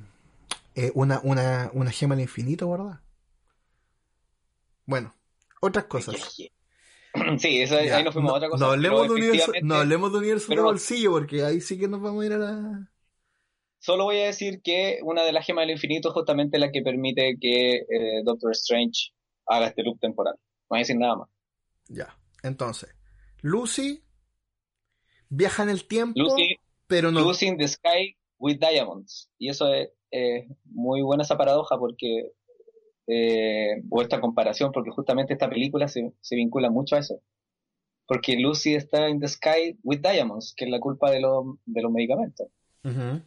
[0.75, 3.01] eh, una, una, una gema del infinito, ¿verdad?
[4.85, 5.15] Bueno,
[5.61, 6.17] otras cosas.
[7.39, 8.65] Sí, eso, Ya, ahí nos fuimos no, a otra cosa.
[8.67, 11.87] no hablemos de universo, no hablemos de universo de pero- bolsillo, porque ahí sí que
[11.87, 12.91] nos vamos a ir a la...
[13.79, 16.83] Solo voy a decir que una de las gemas del infinito es justamente la que
[16.83, 19.13] permite que eh, Doctor Strange
[19.47, 20.35] haga este loop temporal.
[20.35, 21.29] No voy a decir nada más.
[21.89, 22.95] Ya, entonces,
[23.43, 24.03] Lucy
[25.29, 27.21] viaja en el tiempo, Lucy, pero no...
[27.21, 29.31] Lucy in the Sky with Diamonds.
[29.39, 32.33] Y eso es eh, muy buena esa paradoja porque,
[33.07, 37.21] eh, o esta comparación, porque justamente esta película se, se vincula mucho a eso.
[38.07, 41.83] porque Lucy está in the sky with diamonds, que es la culpa de, los de
[41.83, 42.49] los medicamentos.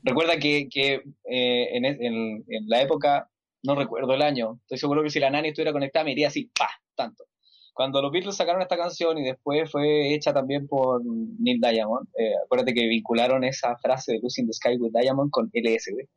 [0.04, 3.28] Recuerda que, que eh, en, en, en, la época,
[3.64, 6.50] no recuerdo el año, estoy seguro que si la nani estuviera conectada me iría así,
[6.58, 6.70] ¡pa!
[6.96, 7.26] Tanto.
[7.74, 12.34] Cuando los Beatles sacaron esta canción y después fue hecha también por Neil Diamond, eh,
[12.44, 16.08] acuérdate que vincularon esa frase de Lucy in the Sky with Diamond con LSD.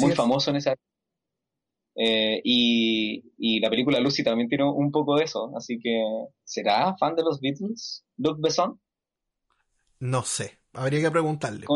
[0.00, 0.74] Muy famoso en esa
[2.00, 6.00] eh, y, y, la película Lucy también tiene un poco de eso, así que
[6.44, 8.80] ¿será fan de los Beatles, Luke Besson?
[9.98, 11.66] No sé, habría que preguntarle.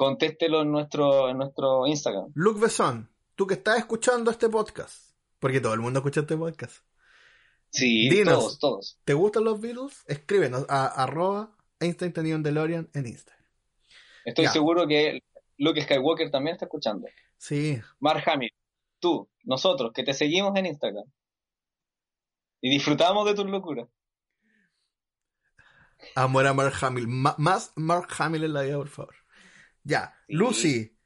[0.00, 2.32] Contéstelo en nuestro, en nuestro Instagram.
[2.34, 6.82] Luke Besson, tú que estás escuchando este podcast, porque todo el mundo escucha este podcast.
[7.68, 8.98] Sí, todos, todos.
[9.04, 10.02] ¿Te gustan los Beatles?
[10.06, 13.44] Escríbenos a arroba Einstein en DeLorean en Instagram.
[14.24, 15.22] Estoy seguro que
[15.58, 17.06] Luke Skywalker también está escuchando.
[17.36, 17.78] Sí.
[17.98, 18.54] Mark Hamill,
[19.00, 21.04] tú, nosotros, que te seguimos en Instagram.
[22.62, 23.86] Y disfrutamos de tus locuras.
[26.14, 27.06] Amor a Mark Hamill.
[27.06, 29.19] más Mark Hamill en la vida, por favor.
[29.90, 30.14] Ya.
[30.28, 30.96] Lucy.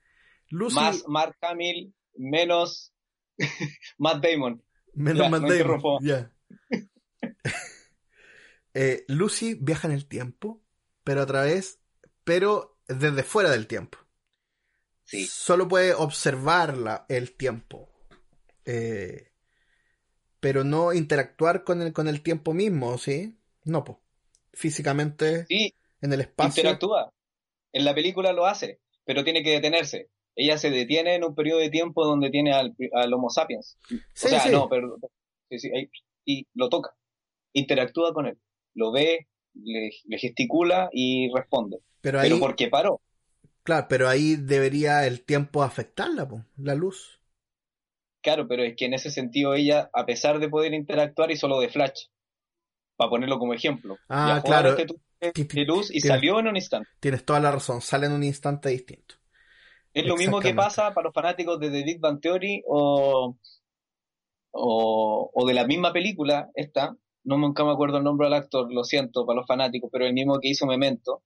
[0.51, 0.77] Lucy.
[0.77, 2.94] Más Mark Hamill, menos
[3.99, 4.62] Matt Damon.
[4.92, 5.99] Menos Matt Damon.
[6.03, 6.31] Ya.
[8.77, 10.61] Eh, Lucy viaja en el tiempo,
[11.05, 11.79] pero a través,
[12.25, 13.99] pero desde fuera del tiempo.
[15.05, 15.27] Sí.
[15.27, 17.88] Solo puede observar el tiempo.
[18.64, 19.31] Eh,
[20.40, 23.38] pero no interactuar con el, con el tiempo mismo, ¿sí?
[23.62, 23.99] No, pues.
[24.53, 25.47] Físicamente.
[25.47, 25.73] Sí.
[26.01, 26.62] En el espacio.
[26.62, 27.14] Interactúa.
[27.75, 31.61] En la película lo hace, pero tiene que detenerse ella se detiene en un periodo
[31.61, 32.75] de tiempo donde tiene al,
[33.13, 33.79] Homo sapiens.
[33.91, 34.97] o sea, no, pero
[36.27, 36.95] y lo toca,
[37.53, 38.39] interactúa con él,
[38.75, 41.79] lo ve, le, gesticula y responde.
[42.01, 43.01] Pero, ahí, ¿por qué paró?
[43.63, 47.21] Claro, pero ahí debería el tiempo afectarla, la luz.
[48.23, 51.61] Claro, pero es que en ese sentido ella, a pesar de poder interactuar, y solo
[51.61, 52.07] de flash,
[52.97, 53.99] para ponerlo como ejemplo.
[54.09, 54.71] Ah, claro.
[54.71, 54.87] Este
[55.33, 56.89] de luz y salió en un instante.
[57.01, 59.17] Tienes toda la razón, sale en un instante distinto.
[59.93, 63.37] Es lo mismo que pasa para los fanáticos de The Big Bang Theory o,
[64.51, 68.83] o, de la misma película, esta, no nunca me acuerdo el nombre del actor, lo
[68.83, 71.23] siento para los fanáticos, pero el mismo que hizo Memento,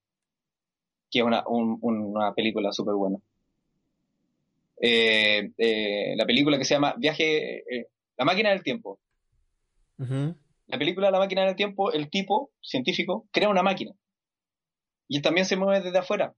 [1.11, 3.19] que es una, una película súper buena.
[4.81, 8.99] Eh, eh, la película que se llama Viaje, eh, La máquina del tiempo.
[10.69, 13.93] La película La máquina del tiempo, el tipo científico crea una máquina.
[15.09, 16.35] Y él también se mueve desde afuera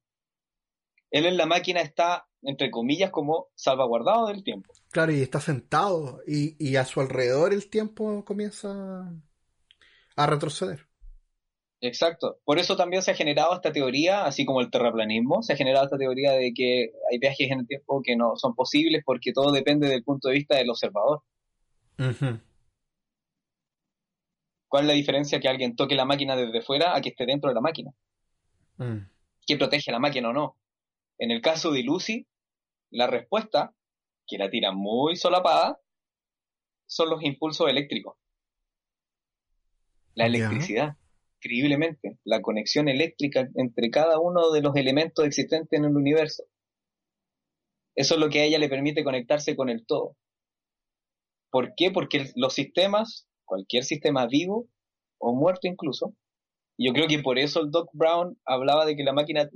[1.11, 4.73] él en la máquina está, entre comillas, como salvaguardado del tiempo.
[4.91, 9.13] Claro, y está sentado y, a su alrededor el tiempo comienza
[10.17, 10.87] a retroceder.
[11.83, 12.39] Exacto.
[12.45, 15.87] Por eso también se ha generado esta teoría, así como el terraplanismo, se ha generado
[15.87, 19.51] esta teoría de que hay viajes en el tiempo que no son posibles porque todo
[19.51, 21.23] depende del punto de vista del observador.
[24.71, 27.51] ¿Cuál es la diferencia que alguien toque la máquina desde fuera a que esté dentro
[27.51, 27.91] de la máquina?
[28.77, 28.99] Mm.
[29.45, 30.57] ¿Qué protege la máquina o no?
[31.19, 32.25] En el caso de Lucy,
[32.91, 33.75] la respuesta,
[34.29, 35.81] que la tira muy solapada,
[36.87, 38.17] son los impulsos eléctricos.
[40.15, 40.97] La electricidad,
[41.39, 46.45] increíblemente, la conexión eléctrica entre cada uno de los elementos existentes en el universo.
[47.97, 50.17] Eso es lo que a ella le permite conectarse con el todo.
[51.51, 51.91] ¿Por qué?
[51.91, 54.69] Porque los sistemas, cualquier sistema vivo
[55.19, 56.15] o muerto incluso,
[56.79, 59.51] yo creo que por eso el Doc Brown hablaba de que la máquina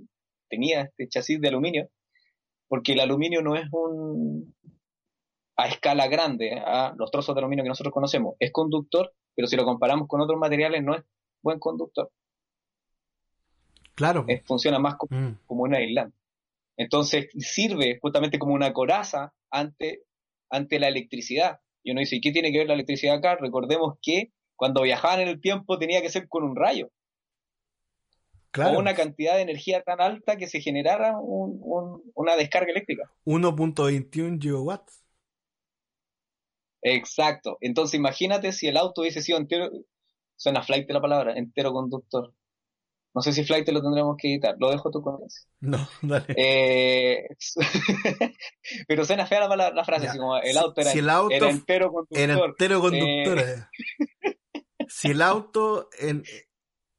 [0.50, 1.88] tenía este chasis de aluminio,
[2.68, 4.52] porque el aluminio no es un
[5.56, 9.54] a escala grande, a los trozos de aluminio que nosotros conocemos, es conductor, pero si
[9.54, 11.04] lo comparamos con otros materiales no es
[11.40, 12.10] buen conductor.
[13.94, 14.26] Claro.
[14.44, 15.38] funciona más como, mm.
[15.46, 16.18] como un aislante.
[16.76, 20.02] Entonces sirve justamente como una coraza ante,
[20.50, 21.60] ante la electricidad.
[21.84, 23.36] Y uno dice, ¿y qué tiene que ver la electricidad acá?
[23.36, 26.90] Recordemos que cuando viajaban en el tiempo tenía que ser con un rayo
[28.56, 33.10] o una cantidad de energía tan alta que se generara una descarga eléctrica.
[33.24, 35.02] 1.21 gigawatts.
[36.82, 37.58] Exacto.
[37.60, 39.70] Entonces imagínate si el auto hubiese sido entero,
[40.36, 42.32] suena flight la palabra, entero conductor.
[43.14, 45.46] No sé si flight lo tendremos que editar, lo dejo tú con eso.
[45.60, 46.26] No, dale.
[46.36, 47.28] Eh,
[48.88, 52.18] pero suena fea la, frase, así como el auto era, entero conductor.
[52.18, 53.38] Era entero conductor.
[53.38, 54.34] Eh.
[54.88, 56.24] si el auto en,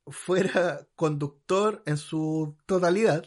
[0.08, 3.26] fuera conductor en su totalidad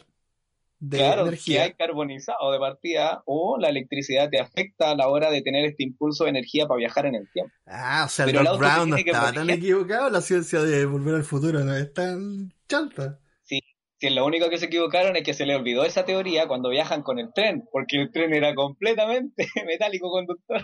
[0.79, 1.63] de claro, energía.
[1.63, 5.83] hay carbonizado de partida o la electricidad te afecta a la hora de tener este
[5.83, 7.53] impulso de energía para viajar en el tiempo.
[7.67, 11.59] Ah, o sea, el Brown no estaba tan equivocado, la ciencia de volver al futuro
[11.59, 13.19] no es tan chanta.
[13.43, 13.59] Sí,
[13.99, 17.03] sí, lo único que se equivocaron es que se le olvidó esa teoría cuando viajan
[17.03, 20.61] con el tren, porque el tren era completamente metálico conductor.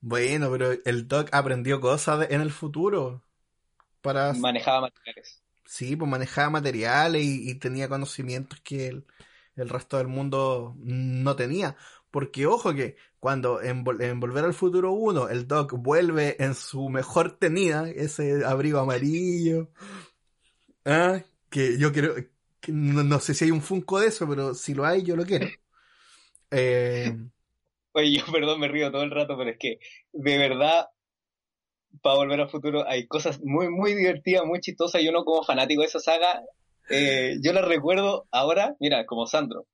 [0.00, 3.24] Bueno, pero el Doc aprendió cosas de- en el futuro.
[4.02, 4.34] Para...
[4.34, 5.42] Manejaba materiales.
[5.64, 9.06] Sí, pues manejaba materiales y, y tenía conocimientos que el,
[9.56, 11.76] el resto del mundo no tenía.
[12.10, 16.54] Porque ojo que cuando en, Vol- en Volver al Futuro 1 el Doc vuelve en
[16.54, 19.70] su mejor tenida, ese abrigo amarillo,
[20.84, 22.14] ah, que yo creo,
[22.60, 25.16] que no, no sé si hay un Funko de eso, pero si lo hay yo
[25.16, 25.54] lo quiero.
[26.52, 27.16] Eh,
[27.92, 29.78] Oye, yo perdón, me río todo el rato, pero es que
[30.12, 30.86] de verdad,
[32.02, 35.82] para volver al futuro, hay cosas muy, muy divertidas, muy chistosas, y uno como fanático
[35.82, 36.42] de esa saga,
[36.88, 39.66] eh, yo la recuerdo ahora, mira, como Sandro.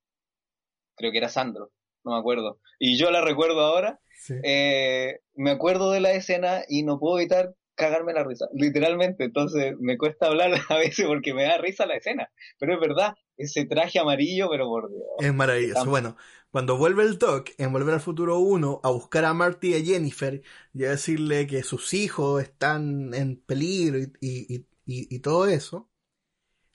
[0.95, 1.71] Creo que era Sandro,
[2.07, 2.59] no me acuerdo.
[2.79, 4.35] Y yo la recuerdo ahora, sí.
[4.43, 9.25] eh, me acuerdo de la escena y no puedo evitar cagarme la risa, literalmente.
[9.25, 12.31] Entonces me cuesta hablar a veces porque me da risa la escena.
[12.59, 15.03] Pero es verdad, ese traje amarillo, pero por Dios.
[15.21, 15.87] Es maravilloso.
[15.91, 16.17] Bueno,
[16.51, 19.85] cuando vuelve el Doc en Volver al Futuro 1 a buscar a Marty y a
[19.85, 20.43] Jennifer
[20.73, 25.47] y a decirle que sus hijos están en peligro y, y- y- y- y todo
[25.47, 25.91] eso,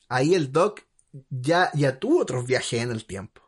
[0.10, 0.82] ahí el Doc
[1.30, 3.41] ya, ya tuvo otros viajes en el tiempo.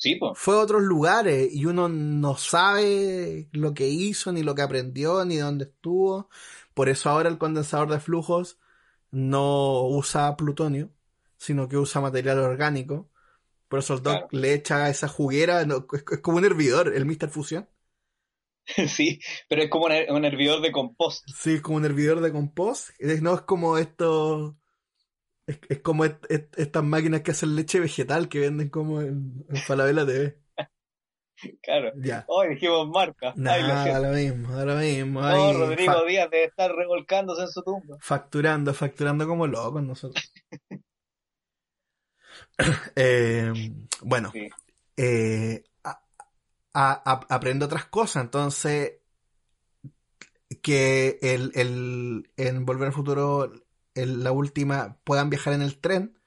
[0.00, 0.38] Sí, pues.
[0.38, 5.24] Fue a otros lugares y uno no sabe lo que hizo, ni lo que aprendió,
[5.24, 6.28] ni dónde estuvo.
[6.74, 8.58] Por eso ahora el condensador de flujos
[9.10, 10.90] no usa plutonio,
[11.38, 13.10] sino que usa material orgánico.
[13.68, 14.28] Por eso el Doc Claro.
[14.32, 17.30] le echa esa juguera, no, es, es como un hervidor, el Mr.
[17.30, 17.68] Fusión.
[18.88, 21.28] Sí, pero es como un, her- un hervidor de compost.
[21.34, 22.90] Sí, es como un hervidor de compost.
[22.98, 24.56] Es- No es como esto.
[25.50, 29.44] Es, es como est- est- estas máquinas que hacen leche vegetal que venden como en,
[29.48, 30.38] en Falabella TV.
[31.62, 31.90] Claro.
[31.96, 32.24] Ya.
[32.28, 33.30] Hoy dijimos marca.
[33.30, 34.02] Ay, Nada, siento.
[34.02, 35.20] lo mismo, lo mismo.
[35.22, 37.96] No, Ahí, Rodrigo Díaz debe estar revolcándose en su tumba.
[37.98, 40.22] facturando, facturando como locos nosotros.
[42.94, 43.52] Eh,
[44.02, 44.48] bueno, Sí.
[44.98, 46.02] eh, a-
[46.74, 48.98] a- a- aprendo otras cosas, entonces
[50.62, 53.50] que el, el, en Volver al Futuro,
[53.94, 56.18] la última, puedan viajar en el tren,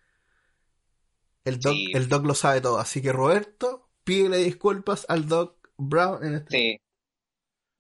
[1.46, 1.92] el doc, Sí.
[1.94, 6.58] el doc lo sabe todo, así que Roberto, pídele disculpas al Doc Brown en este
[6.58, 6.78] Sí.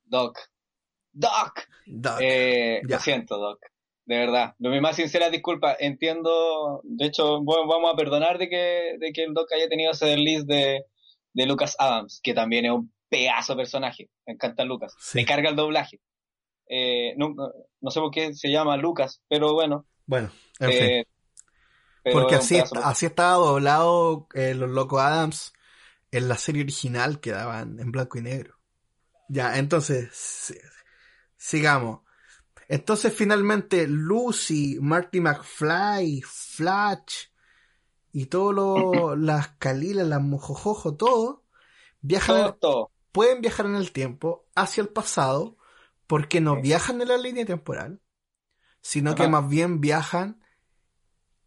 [0.05, 0.37] Doc.
[1.11, 1.59] Doc.
[1.85, 2.17] Doc.
[2.21, 3.59] Eh, lo siento, Doc.
[4.05, 4.55] De verdad.
[4.59, 5.75] Mi más sincera disculpa.
[5.79, 6.81] Entiendo.
[6.83, 10.13] De hecho, bueno, vamos a perdonar de que, de que el Doc haya tenido ese
[10.15, 10.85] release de,
[11.33, 14.09] de Lucas Adams, que también es un pedazo personaje.
[14.25, 14.93] Me encanta Lucas.
[14.99, 15.19] Sí.
[15.19, 16.01] Me carga el doblaje.
[16.67, 17.13] Eh,
[17.83, 19.85] no sé por qué se llama Lucas, pero bueno.
[20.05, 20.87] Bueno, en fin.
[20.87, 21.05] eh,
[22.09, 25.53] Porque así, así estaba doblado eh, Los Locos Adams
[26.11, 28.59] en la serie original que daban en blanco y negro.
[29.29, 30.55] Ya, entonces, si-
[31.37, 32.01] sigamos.
[32.69, 37.27] Entonces finalmente Lucy, Marty McFly, Flash
[38.11, 41.43] y todos los, las Calilas, las Mojojojo, todo,
[42.01, 42.91] viajan, todo.
[43.11, 45.57] pueden viajar en el tiempo hacia el pasado
[46.13, 47.99] porque no viajan en la línea temporal,
[48.81, 50.43] sino que más bien viajan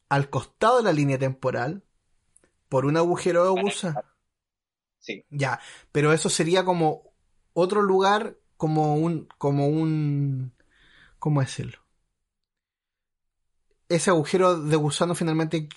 [0.09, 1.85] al costado de la línea temporal
[2.68, 4.02] por un agujero de gusano.
[4.98, 5.24] Sí.
[5.31, 5.61] Ya,
[5.92, 7.12] pero eso sería como
[7.52, 10.52] otro lugar, como un, como un,
[11.20, 11.79] ¿cómo decirlo?
[13.88, 15.68] Ese agujero de gusano finalmente,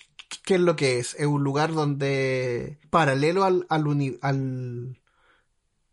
[0.43, 1.13] ¿qué es lo que es?
[1.13, 4.99] Es un lugar donde, paralelo al, al, uni- al,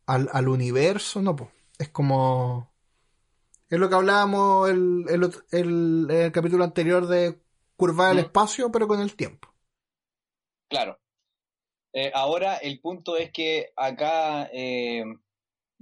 [0.06, 1.50] al, al universo, no, po.
[1.78, 2.72] es como,
[3.68, 7.38] es lo que hablábamos el, el, ot- el- el capítulo anterior de
[7.76, 8.26] curvar el Mm.
[8.26, 9.48] espacio, pero con el tiempo.
[10.68, 10.98] Claro.
[11.92, 15.04] Eh, ahora el punto es que acá eh,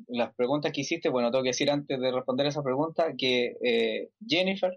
[0.08, 4.10] las preguntas que hiciste, bueno, tengo que decir antes de responder esa pregunta que eh,
[4.26, 4.72] Jennifer,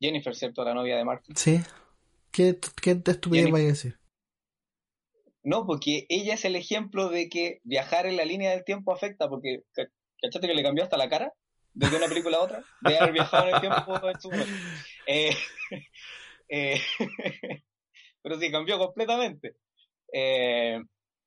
[0.00, 0.64] Jennifer, ¿cierto?
[0.64, 1.36] La novia de Martin.
[1.36, 1.60] Sí.
[2.32, 3.98] ¿Qué, qué estupidez Jenny- vaya a decir?
[5.44, 9.28] No, porque ella es el ejemplo de que viajar en la línea del tiempo afecta,
[9.28, 9.88] porque ca-
[10.20, 11.32] ¿cachate que le cambió hasta la cara?
[11.74, 14.52] Desde una película a otra, de haber viajado en el tiempo en su momento.
[15.06, 15.30] Eh,
[16.48, 16.80] eh,
[18.22, 19.56] pero sí, cambió completamente.
[20.12, 20.78] Eh,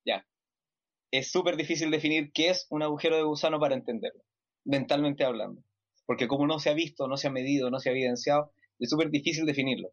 [0.06, 0.26] ya.
[1.12, 4.22] Es súper difícil definir qué es un agujero de gusano para entenderlo,
[4.66, 5.62] mentalmente hablando.
[6.06, 8.90] Porque como no se ha visto, no se ha medido, no se ha evidenciado, es
[8.90, 9.92] súper difícil definirlo.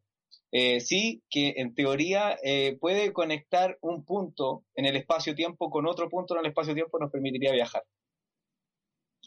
[0.51, 6.11] Eh, sí que en teoría eh, puede conectar un punto en el espacio-tiempo con otro
[6.11, 7.83] punto en el espacio-tiempo nos permitiría viajar.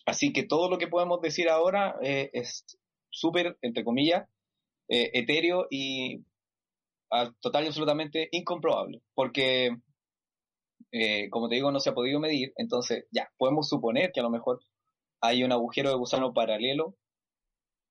[0.05, 2.65] Así que todo lo que podemos decir ahora eh, es
[3.09, 4.27] súper, entre comillas,
[4.87, 6.23] eh, etéreo y
[7.11, 9.01] ah, total y absolutamente incomprobable.
[9.13, 9.77] Porque,
[10.91, 12.53] eh, como te digo, no se ha podido medir.
[12.57, 14.59] Entonces, ya, podemos suponer que a lo mejor
[15.21, 16.95] hay un agujero de gusano paralelo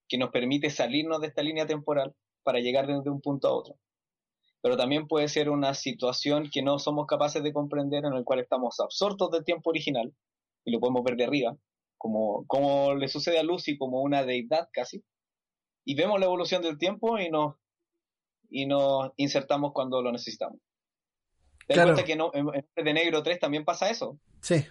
[0.09, 3.77] que nos permite salirnos de esta línea temporal para llegar desde un punto a otro.
[4.63, 8.41] Pero también puede ser una situación que no somos capaces de comprender en el cual
[8.41, 10.15] estamos absortos del tiempo original
[10.65, 11.57] y lo podemos ver de arriba,
[11.99, 15.05] como, como le sucede a Lucy como una deidad casi,
[15.85, 17.57] y vemos la evolución del tiempo y nos,
[18.51, 20.59] y nos insertamos cuando lo necesitamos.
[21.67, 21.91] ¿Te Claro.
[21.91, 24.19] cuenta que no, en, en de Negro 3 también pasa eso?
[24.41, 24.65] Sí.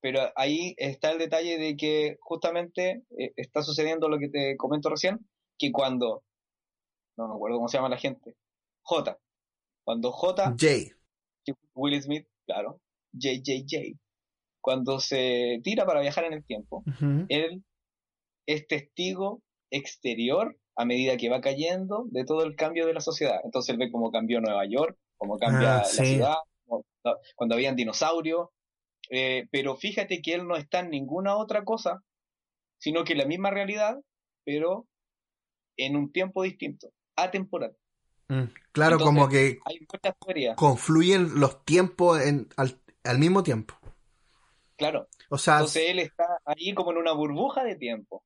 [0.00, 4.90] Pero ahí está el detalle de que justamente eh, está sucediendo lo que te comento
[4.90, 5.18] recién,
[5.58, 6.22] que cuando,
[7.16, 8.36] no me acuerdo cómo se llama la gente,
[8.82, 9.18] J,
[9.84, 10.92] cuando J, Jay.
[11.74, 12.80] Will Smith, claro,
[13.12, 13.98] JJJ,
[14.66, 16.82] cuando se tira para viajar en el tiempo,
[17.28, 17.62] él
[18.46, 19.40] es testigo
[19.70, 23.38] exterior a medida que va cayendo de todo el cambio de la sociedad.
[23.44, 26.04] Entonces él ve cómo cambió Nueva York, cómo cambia Ah, la sí.
[26.16, 26.34] ciudad,
[27.36, 28.48] cuando habían dinosaurios.
[29.08, 32.02] Eh, pero fíjate que él no está en ninguna otra cosa,
[32.78, 34.00] sino que la misma realidad,
[34.44, 34.88] pero
[35.76, 37.76] en un tiempo distinto, atemporal.
[38.28, 39.86] Mm, Claro, Entonces, como que Hay
[40.56, 43.74] confluyen los tiempos en- al, al mismo tiempo.
[44.76, 45.08] Claro.
[45.30, 48.22] O sea, Entonces él está ahí como en una burbuja de tiempo.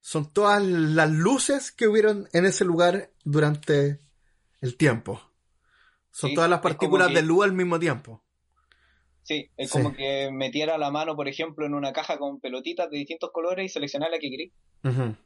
[0.00, 4.00] son todas las luces que hubieron en ese lugar durante
[4.60, 5.20] el tiempo.
[6.10, 8.22] Son Sí, todas las partículas que- de luz al mismo tiempo.
[9.22, 9.78] Sí, es Sí.
[9.78, 13.64] como que metiera la mano, por ejemplo, en una caja con pelotitas de distintos colores
[13.64, 14.52] y seleccionar la que queréis.
[14.84, 15.16] Ujú.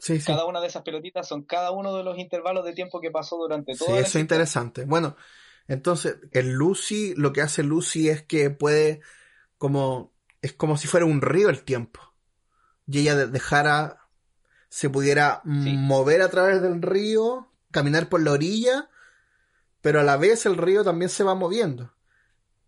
[0.00, 0.26] Sí, sí.
[0.26, 3.36] Cada una de esas pelotitas son cada uno de los intervalos de tiempo que pasó
[3.36, 4.84] durante Sí, toda la eso es interesante.
[4.84, 5.14] Bueno,
[5.68, 9.00] entonces, el Lucy, lo que hace Lucy es que puede,
[9.62, 12.00] como, es como si fuera un río el tiempo.
[12.88, 14.08] Y ella de- dejara,
[14.68, 15.72] se pudiera Sí.
[15.76, 18.90] mover a través del río, caminar por la orilla,
[19.80, 21.94] pero a la vez el río también se va moviendo.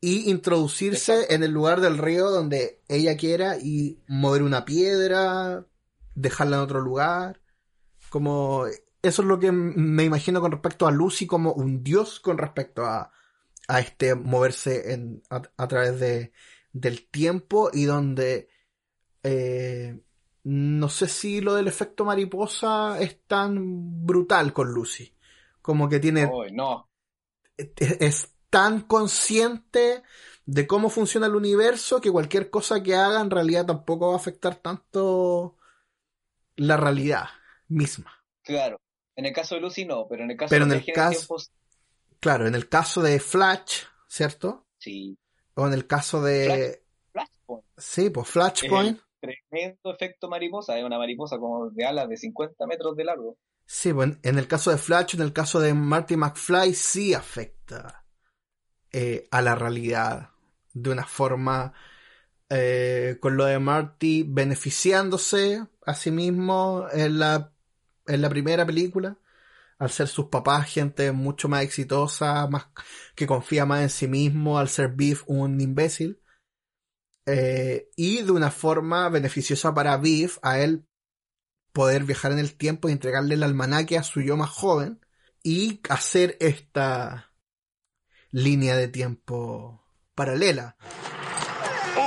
[0.01, 1.34] Y introducirse Exacto.
[1.34, 5.66] en el lugar del río donde ella quiera y mover una piedra,
[6.14, 7.40] dejarla en otro lugar.
[8.09, 8.66] Como
[9.03, 12.84] eso es lo que me imagino con respecto a Lucy como un dios con respecto
[12.86, 13.11] a,
[13.66, 16.32] a este moverse en, a, a través de,
[16.75, 18.51] del tiempo y donde
[19.22, 19.99] eh,
[20.43, 25.14] no sé si lo del efecto mariposa es tan brutal con Lucy.
[25.62, 26.91] Como que tiene no,
[27.57, 27.70] es
[28.01, 30.03] es tan consciente
[30.45, 34.18] de cómo funciona el universo que cualquier cosa que haga en realidad tampoco va a
[34.18, 35.57] afectar tanto
[36.57, 37.25] la realidad
[37.68, 38.12] misma.
[38.43, 38.77] claro.
[39.16, 41.37] En el caso de Lucy no, pero en el caso Pero de en el caso-
[42.18, 44.66] Claro, en el caso de Flash, ¿cierto?
[44.79, 45.16] sí.
[45.55, 46.82] O en el caso de...
[47.12, 47.64] Flashpoint.
[47.76, 49.00] Sí, pues Flashpoint.
[49.20, 50.78] Tremendo efecto mariposa.
[50.78, 53.38] Es una mariposa como de alas de 50 metros de largo.
[53.66, 58.05] Sí, pues en el caso de Flash, en el caso de Marty McFly, sí afecta
[58.92, 60.30] eh, a la realidad
[60.74, 61.72] de una forma
[62.50, 67.52] eh, con lo de Marty beneficiándose a sí mismo en la,
[68.07, 69.16] en la primera película,
[69.79, 72.66] al ser sus papás gente mucho más exitosa, más
[73.14, 76.20] que confía más en sí mismo, al ser Beef un imbécil.
[77.27, 80.87] Eh, y de una forma beneficiosa para Beef a él
[81.72, 85.01] poder viajar en el tiempo y entregarle el almanaque a su yo más joven
[85.43, 87.33] y hacer esta
[88.31, 90.77] línea de tiempo paralela.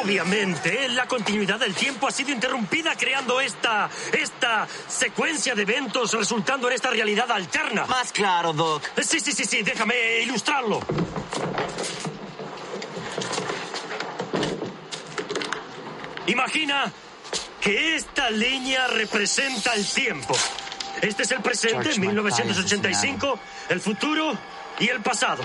[0.04, 3.90] Obviamente, la continuidad del tiempo ha sido interrumpida creando esta.
[4.12, 7.86] esta secuencia de eventos resultando en esta realidad alterna.
[7.86, 8.84] Más claro, Doc.
[9.02, 10.80] Sí, sí, sí, sí, déjame ilustrarlo.
[16.28, 16.92] Imagina
[17.62, 20.36] que esta línea representa el tiempo.
[21.02, 23.40] Este es el presente, George 1985,
[23.70, 24.38] el futuro
[24.80, 25.44] y el pasado.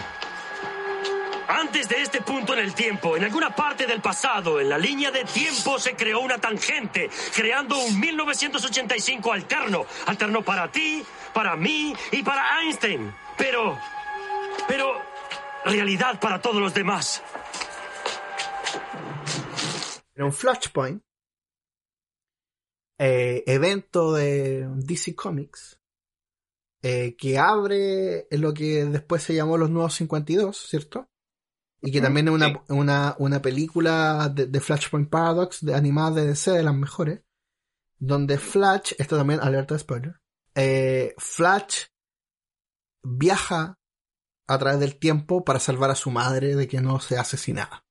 [1.52, 5.10] Antes de este punto en el tiempo, en alguna parte del pasado, en la línea
[5.10, 9.84] de tiempo se creó una tangente, creando un 1985 alterno.
[10.06, 13.14] Alterno para ti, para mí y para Einstein.
[13.36, 13.78] Pero...
[14.66, 15.12] Pero...
[15.64, 17.22] Realidad para todos los demás.
[20.14, 21.02] Era un Flashpoint,
[22.98, 25.78] eh, evento de DC Comics,
[26.82, 31.11] eh, que abre lo que después se llamó Los Nuevos 52, ¿cierto?
[31.82, 32.60] Y que también es una, sí.
[32.68, 37.22] una, una película de, de Flashpoint Paradox, de animada de DC, de las mejores,
[37.98, 40.20] donde Flash, esto también alerta de spoiler,
[40.54, 41.86] eh, Flash
[43.02, 43.78] viaja
[44.46, 47.84] a través del tiempo para salvar a su madre de que no sea asesinada.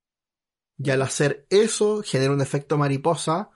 [0.78, 3.50] Y al hacer eso genera un efecto mariposa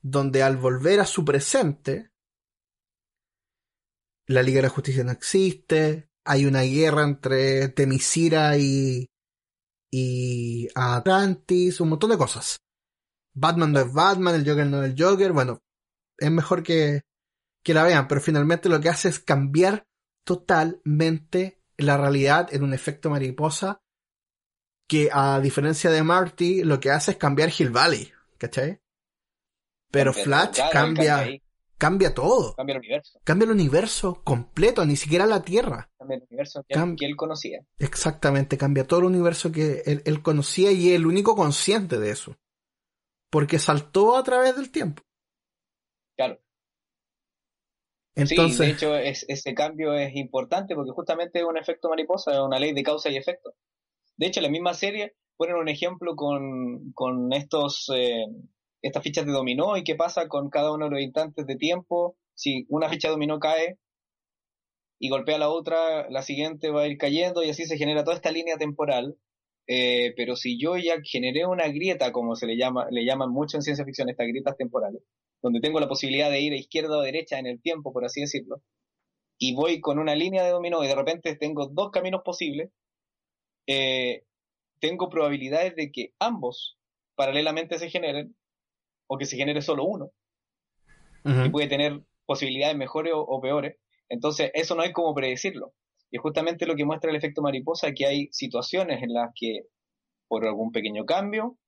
[0.00, 2.10] donde al volver a su presente,
[4.26, 9.11] la Liga de la Justicia no existe, hay una guerra entre Temisira y,
[9.92, 12.56] y Atlantis, un montón de cosas.
[13.34, 15.60] Batman no es Batman, el Joker no es el Joker, bueno,
[16.18, 17.02] es mejor que,
[17.62, 19.86] que la vean, pero finalmente lo que hace es cambiar
[20.24, 23.80] totalmente la realidad en un efecto mariposa
[24.88, 28.80] que a diferencia de Marty, lo que hace es cambiar Hill Valley, ¿cachai?
[29.90, 31.26] Pero Flash cambia,
[31.82, 32.54] cambia todo.
[32.54, 33.18] cambia el universo.
[33.24, 35.90] Cambia el universo completo, ni siquiera la Tierra.
[35.98, 37.58] Cambia el universo que, Cam- que él conocía.
[37.78, 42.10] Exactamente, cambia todo el universo que él, él conocía y es el único consciente de
[42.10, 42.36] eso.
[43.30, 45.02] Porque saltó a través del tiempo.
[46.16, 46.38] Claro.
[48.14, 52.32] Entonces, sí, de hecho, es- ese cambio es importante porque justamente es un efecto mariposa,
[52.32, 53.54] es una ley de causa y efecto.
[54.16, 58.26] De hecho, la misma serie ponen un ejemplo con, con estos, eh,
[58.82, 62.16] estas fichas de dominó y qué pasa con cada uno de los instantes de tiempo.
[62.34, 63.78] Si una ficha de dominó cae
[64.98, 68.16] y golpea la otra, la siguiente va a ir cayendo y así se genera toda
[68.16, 69.16] esta línea temporal.
[69.68, 73.56] Eh, pero si yo ya generé una grieta, como se le llama, le llaman mucho
[73.56, 75.02] en ciencia ficción, estas grietas temporales,
[75.40, 78.20] donde tengo la posibilidad de ir a izquierda o derecha en el tiempo, por así
[78.20, 78.62] decirlo,
[79.38, 82.70] y voy con una línea de dominó y de repente tengo dos caminos posibles,
[83.68, 84.24] eh,
[84.80, 86.76] tengo probabilidades de que ambos
[87.14, 88.34] paralelamente se generen
[89.12, 90.10] o que se genere solo uno
[91.24, 93.76] ujú, y puede tener posibilidades mejores o, o peores.
[94.08, 95.74] Entonces, eso no hay como predecirlo.
[96.10, 99.66] Y es justamente lo que muestra el efecto mariposa, que hay situaciones en las que
[100.28, 101.58] por algún pequeño cambio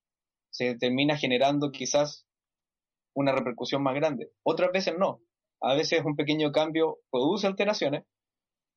[0.51, 2.27] se termina generando quizás
[3.15, 4.31] una repercusión más grande.
[4.43, 5.21] Otras veces no.
[5.61, 8.05] A veces un pequeño cambio produce alteraciones,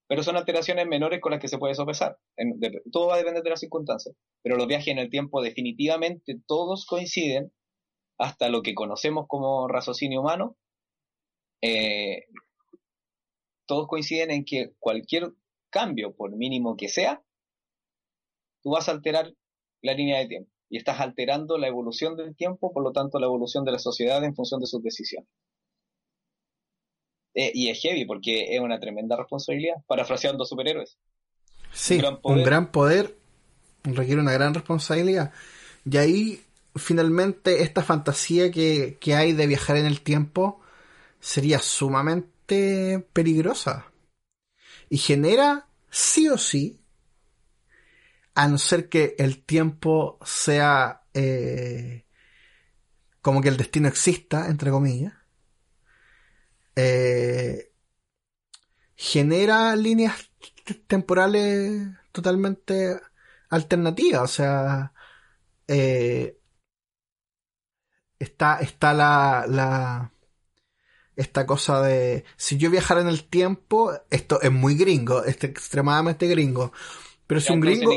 [0.10, 2.18] pero son alteraciones menores con las que se puede sopesar.
[2.36, 4.14] En- de- todo va a depender de las circunstancias.
[4.44, 7.52] Pero los viajes en el tiempo definitivamente todos coinciden
[8.18, 10.56] hasta lo que conocemos como raciocinio humano,
[11.62, 12.26] eh,
[13.66, 15.34] todos coinciden en que cualquier
[15.70, 17.22] cambio, por mínimo que sea,
[18.64, 19.34] tú vas a alterar
[19.82, 20.52] la línea de tiempo.
[20.70, 24.24] Y estás alterando la evolución del tiempo, por lo tanto la evolución de la sociedad
[24.24, 25.30] en función de sus decisiones.
[27.36, 30.98] Eh, y es heavy porque es una tremenda responsabilidad, parafraseando superhéroes.
[31.72, 32.46] sí, un gran un poder.
[32.46, 33.18] gran poder
[33.84, 35.32] requiere una gran responsabilidad.
[35.86, 36.42] Y ahí,
[36.78, 40.62] finalmente, esta fantasía que, que hay de viajar en el tiempo
[41.20, 43.92] sería sumamente peligrosa.
[44.90, 46.82] Y genera, sí o sí,
[48.36, 52.06] a no ser que el tiempo sea eh,
[53.22, 55.14] como que el destino exista, entre comillas,
[56.76, 57.72] eh,
[58.96, 60.32] genera líneas
[60.88, 63.00] temporales totalmente
[63.50, 64.22] alternativas.
[64.22, 64.94] O sea,
[65.68, 66.37] eh,
[68.20, 70.12] está, está la, la,
[71.16, 76.28] esta cosa de si yo viajara en el tiempo, esto es muy gringo, es extremadamente
[76.28, 76.72] gringo.
[77.28, 77.92] Pero si un gringo,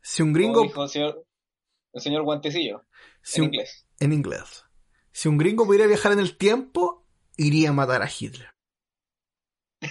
[0.00, 1.26] si un gringo, dijo el señor,
[1.92, 2.84] el señor Guantecillo,
[3.22, 3.86] si en un- inglés.
[4.00, 4.64] en inglés,
[5.12, 8.50] si un gringo pudiera viajar en el tiempo, iría a matar a Hitler.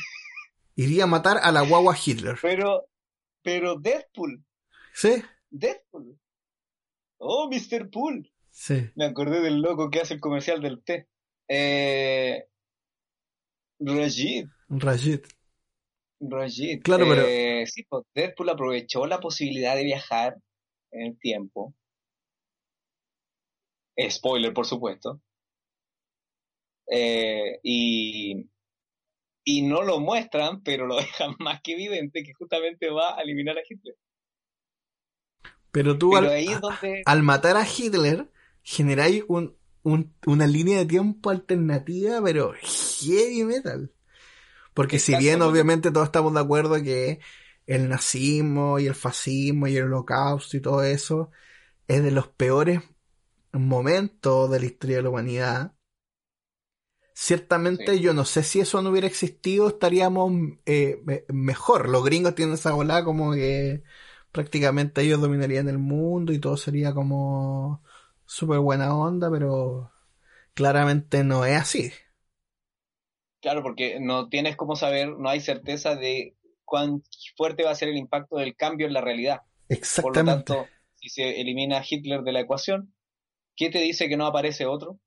[0.75, 2.37] Iría a matar a la guagua Hitler.
[2.41, 2.87] Pero,
[3.41, 4.43] pero Deadpool,
[4.93, 5.23] ¿Sí?
[5.49, 6.19] Deadpool.
[7.17, 7.89] Oh, Mr.
[7.89, 8.29] Pool.
[8.57, 8.89] Sí.
[8.95, 11.07] Me acordé del loco que hace el comercial del té.
[11.49, 12.45] Eh,
[13.79, 15.19] Rajid, Rajid.
[16.21, 16.81] Rajid.
[16.81, 20.37] Claro, pero- Eh, sí, pues Deadpool aprovechó la posibilidad de viajar
[20.91, 21.75] en el tiempo.
[24.09, 25.21] Spoiler, por supuesto.
[26.87, 28.49] Eh, y,
[29.43, 30.95] y no lo muestran, pero lo
[31.29, 33.95] dejan más que evidente que justamente va a eliminar a Hitler.
[35.71, 37.01] Pero tú Pero al, ahí es donde...
[37.05, 38.29] al matar a Hitler
[38.65, 43.93] generáis un, un- una línea de tiempo alternativa, pero heavy metal.
[44.73, 47.19] Porque si bien obviamente todos estamos de acuerdo que
[47.67, 51.31] el nazismo y el fascismo y el holocausto y todo eso
[51.87, 52.81] es de los peores
[53.53, 55.73] momentos de la historia de la humanidad.
[57.13, 58.01] Ciertamente Sí.
[58.01, 60.33] yo no sé si eso no hubiera existido, estaríamos
[60.65, 61.87] eh, me- mejor.
[61.89, 63.83] Los gringos tienen esa bola como que
[64.33, 67.83] prácticamente ellos dominarían el mundo y todo sería como
[68.25, 69.91] súper buena onda, pero
[70.55, 71.91] claramente no es así.
[73.41, 77.03] Claro, porque no tienes como saber, no hay certeza de cuán
[77.37, 79.41] fuerte va a ser el impacto del cambio en la realidad.
[79.99, 80.23] Por lo Exactamente.
[80.23, 82.93] tanto, si se elimina Hitler de la ecuación,
[83.55, 84.99] ¿qué te dice que no aparece otro?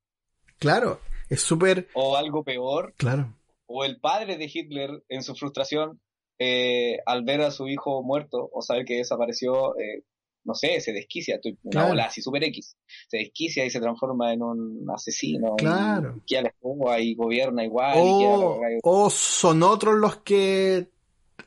[0.58, 3.34] Claro, es súper O algo peor, claro.
[3.66, 6.00] o el padre de Hitler en su frustración
[6.38, 10.04] eh, al ver a su hijo muerto o saber que desapareció, eh,
[10.48, 11.88] no sé, se desquicia, estoy una Claro.
[11.90, 12.76] bola así super X,
[13.06, 16.20] se desquicia y se transforma en un asesino, Claro.
[16.26, 18.78] y la escoba y gobierna igual, y O, cagada.
[18.82, 20.88] o son otros los que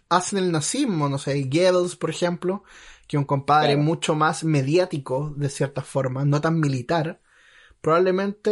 [0.07, 2.63] hacen el nazismo, no sé, Goebbels, por ejemplo,
[3.07, 3.83] que es un compadre Claro.
[3.83, 7.19] mucho más mediático, de cierta forma, no tan militar.
[7.81, 8.51] Probablemente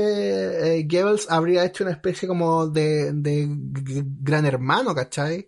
[0.79, 5.47] eh, Goebbels habría hecho una especie como de, de gran hermano, ¿cachai?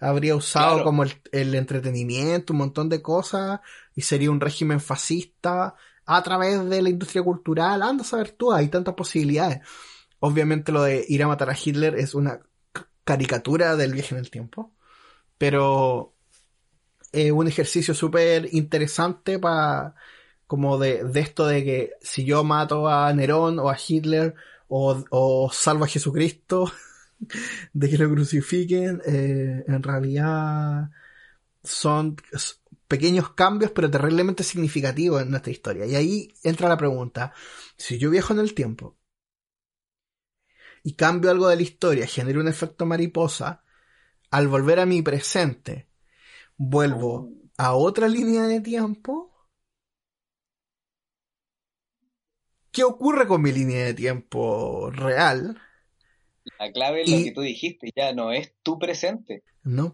[0.00, 0.82] Habría usado Claro.
[0.82, 3.60] como el, el entretenimiento, un montón de cosas,
[3.94, 5.74] y sería un régimen fascista
[6.06, 7.82] a través de la industria cultural.
[7.82, 9.60] Anda a saber tú, hay tantas posibilidades.
[10.20, 12.40] Obviamente lo de ir a matar a Hitler es una
[13.04, 14.74] caricatura del viaje en el tiempo,
[15.38, 16.14] pero
[17.12, 19.94] es un ejercicio súper interesante para
[20.46, 24.34] como de, de esto de que si yo mato a Nerón o a Hitler
[24.68, 26.70] o, o salvo a Jesucristo
[27.72, 30.90] de que lo crucifiquen, eh, en realidad
[31.62, 32.16] son
[32.88, 35.86] pequeños cambios pero terriblemente significativos en nuestra historia.
[35.86, 37.32] Y ahí entra la pregunta,
[37.76, 38.98] si yo viajo en el tiempo
[40.82, 43.64] y cambio algo de la historia, genero un efecto mariposa,
[44.30, 45.88] al volver a mi presente,
[46.56, 49.32] vuelvo a otra línea de tiempo.
[52.70, 55.60] ¿Qué ocurre con mi línea de tiempo real?
[56.58, 59.42] La clave es lo Y- que tú dijiste, ya no es tu presente.
[59.62, 59.92] No.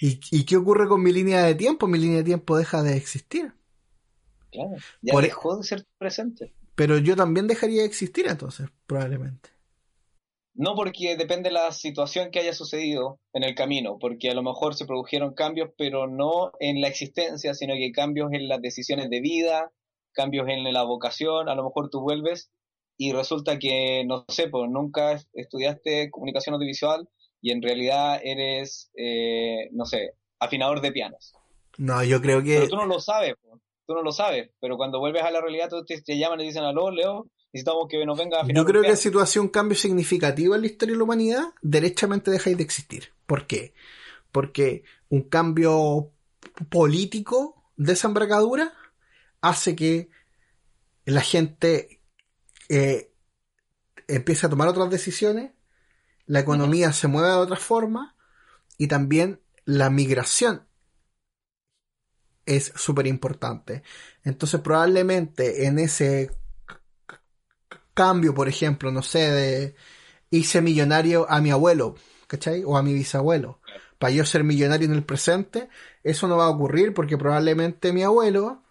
[0.00, 1.86] ¿Y, ¿Y qué ocurre con mi línea de tiempo?
[1.86, 3.54] Mi línea de tiempo deja de existir.
[4.52, 6.54] Claro, ya Por- dejó de ser tu presente.
[6.74, 9.48] Pero yo también dejaría de existir entonces, probablemente.
[10.54, 14.42] No porque depende de la situación que haya sucedido en el camino, porque a lo
[14.42, 19.08] mejor se produjeron cambios, pero no en la existencia, sino que cambios en las decisiones
[19.10, 19.70] de vida,
[20.12, 22.50] cambios en la vocación, a lo mejor tú vuelves
[22.98, 27.08] y resulta que, no sé, pues nunca es- estudiaste comunicación audiovisual
[27.42, 31.34] y en realidad eres, eh, no sé, afinador de pianos.
[31.78, 32.54] No, yo creo que...
[32.56, 35.40] Pero tú no lo sabes, pues, tú no lo sabes, pero cuando vuelves a la
[35.40, 38.66] realidad te, te llaman y dicen, aló, Leo, necesitamos que nos venga a afinar Yo
[38.66, 38.96] creo que piano".
[38.96, 42.62] si tú haces un cambio significativo en la historia de la humanidad, derechamente dejáis de
[42.62, 43.12] existir.
[43.26, 43.74] ¿Por qué?
[44.32, 46.10] Porque un cambio
[46.70, 48.72] político de esa envergadura
[49.40, 50.08] hace que
[51.04, 51.95] la gente
[52.68, 53.12] eh,
[54.08, 55.52] empiece a tomar otras decisiones,
[56.26, 58.16] la economía se mueve de otra forma
[58.78, 60.66] y también la migración
[62.46, 63.82] es súper importante.
[64.22, 66.30] Entonces probablemente en ese
[67.94, 69.74] cambio, por ejemplo, no sé, de
[70.30, 71.96] hice millonario a mi abuelo,
[72.26, 72.62] ¿cachai?
[72.64, 73.60] O a mi bisabuelo.
[73.98, 75.68] Para yo ser millonario en el presente,
[76.04, 78.62] eso no va a ocurrir porque probablemente mi abuelo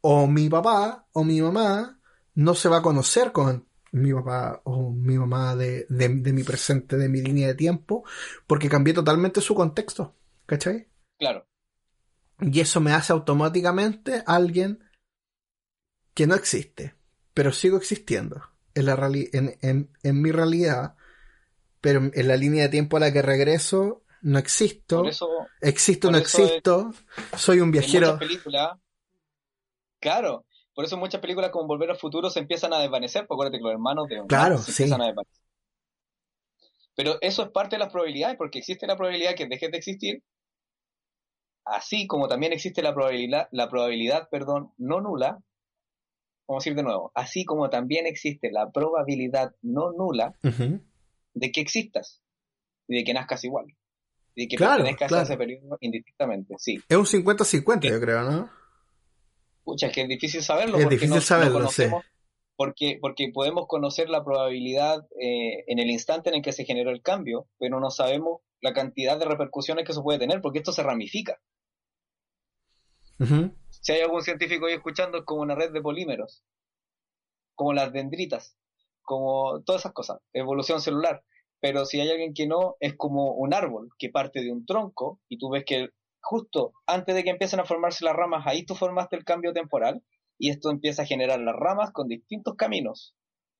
[0.00, 2.01] o mi papá o mi mamá
[2.34, 6.42] no se va a conocer con mi papá o mi mamá de, de, de mi
[6.44, 8.04] presente, de mi línea de tiempo,
[8.46, 10.14] porque cambié totalmente su contexto,
[10.46, 10.88] ¿cachai?
[11.18, 11.46] Claro.
[12.40, 14.82] Y eso me hace automáticamente alguien
[16.14, 16.94] que no existe,
[17.34, 18.42] pero sigo existiendo
[18.74, 20.94] en, la reali- en, en, en mi realidad,
[21.80, 25.28] pero en la línea de tiempo a la que regreso no existo, eso
[25.60, 26.92] existo no es- existo,
[27.36, 28.06] soy un en viajero.
[28.14, 28.78] muchas películas,
[30.00, 30.44] claro,
[30.74, 33.64] por eso muchas películas como Volver al Futuro se empiezan a desvanecer, porque acuérdate que
[33.64, 34.82] los hermanos de Claro, se sí.
[34.84, 35.42] empiezan a desvanecer.
[36.94, 40.22] Pero eso es parte de las probabilidades, porque existe la probabilidad que dejes de existir,
[41.64, 45.38] así como también existe la probabilidad, la probabilidad, perdón, no nula,
[46.48, 51.60] vamos a decir de nuevo, así como también existe la probabilidad no nula de que
[51.60, 52.20] existas
[52.88, 53.66] y de que nazcas igual.
[54.34, 55.20] Y de que Claro, pertenezcas claro.
[55.20, 56.78] a ese periodo indistintamente, sí.
[56.88, 58.50] Es un 50-50, yo creo, ¿no?
[59.64, 60.76] Pucha, es que es difícil saberlo.
[60.78, 62.04] Es porque difícil no- no saberlo, conocemos-
[62.56, 66.90] Porque, porque podemos conocer la probabilidad eh, en el instante en el que se generó
[66.90, 70.72] el cambio, pero no sabemos la cantidad de repercusiones que eso puede tener, porque esto
[70.72, 71.40] se ramifica.
[73.70, 76.44] Si hay algún científico ahí escuchando, es como una red de polímeros,
[77.54, 78.56] como las dendritas,
[79.02, 81.24] como todas esas cosas, evolución celular.
[81.60, 85.20] Pero si hay alguien que no, es como un árbol que parte de un tronco
[85.28, 85.90] y tú ves que
[86.22, 90.02] justo antes de que empiecen a formarse las ramas, ahí tú formaste el cambio temporal
[90.38, 93.14] y esto empieza a generar las ramas con distintos caminos.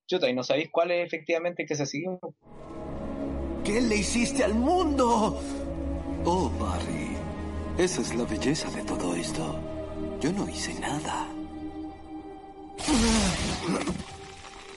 [0.07, 2.19] Chuta, y no sabéis cuál es efectivamente que se siguió.
[3.65, 5.41] ¿Qué le hiciste al mundo?
[6.25, 7.17] Oh, Barry.
[7.79, 9.59] Esa es la belleza de todo esto.
[10.21, 11.29] Yo no hice nada.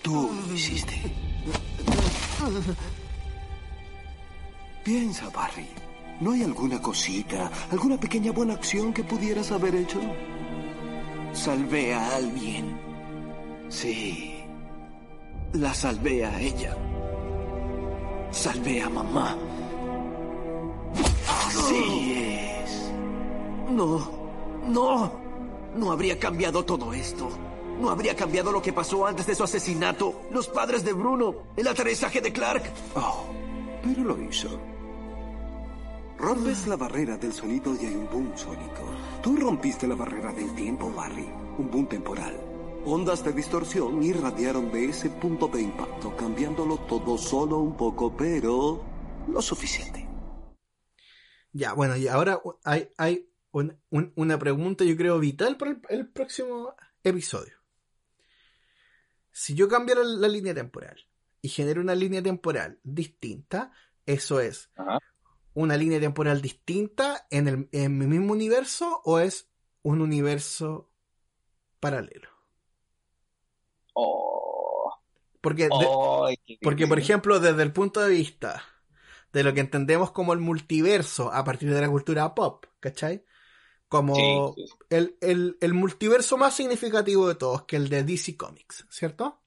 [0.02, 0.96] Tú lo hiciste.
[4.84, 5.68] Piensa, Barry.
[6.20, 10.00] ¿No hay alguna cosita, alguna pequeña buena acción que pudieras haber hecho?
[11.34, 12.80] Salvé a alguien.
[13.68, 14.34] Sí.
[15.54, 16.78] La salvé a ella.
[18.32, 19.38] Salvé a mamá.
[21.28, 22.14] Así
[22.64, 22.92] es.
[23.70, 24.10] No,
[24.68, 25.12] no.
[25.76, 27.30] No habría cambiado todo esto.
[27.82, 30.22] No habría cambiado lo que pasó antes de su asesinato.
[30.32, 31.36] Los padres de Bruno.
[31.58, 32.64] El aterrizaje de Clark.
[32.96, 33.26] Oh,
[33.84, 34.75] pero lo hizo.
[36.18, 38.90] Rompes la barrera del sonido y hay un boom sónico.
[39.22, 41.28] Tú rompiste la barrera del tiempo, Barry.
[41.58, 42.36] Un boom temporal.
[42.86, 48.84] Ondas de distorsión irradiaron de ese punto de impacto, cambiándolo todo solo un poco, pero
[49.28, 50.08] Lo suficiente.
[51.52, 55.82] Ya, bueno, y ahora hay, hay un- un- una pregunta, yo creo, vital para el,
[55.90, 57.56] el próximo episodio.
[59.32, 60.96] Si yo cambiara la, la línea temporal
[61.42, 63.72] y genero una línea temporal distinta,
[64.06, 65.00] eso es Ajá.
[65.56, 69.50] Una línea temporal distinta en, el, en mi mismo universo o es
[69.84, 70.92] un universo
[71.82, 72.30] paralelo.
[73.96, 74.92] Oh,
[75.42, 76.30] Porque, oh,
[76.62, 78.64] porque, por ejemplo, desde el punto de vista
[79.34, 83.26] de lo que entendemos como el multiverso a partir de la cultura pop, ¿cachai?
[83.90, 84.86] Como Sí, sí, sí.
[84.90, 89.44] el, el- el multiverso más significativo de todos, que el de DC Comics, ¿cierto?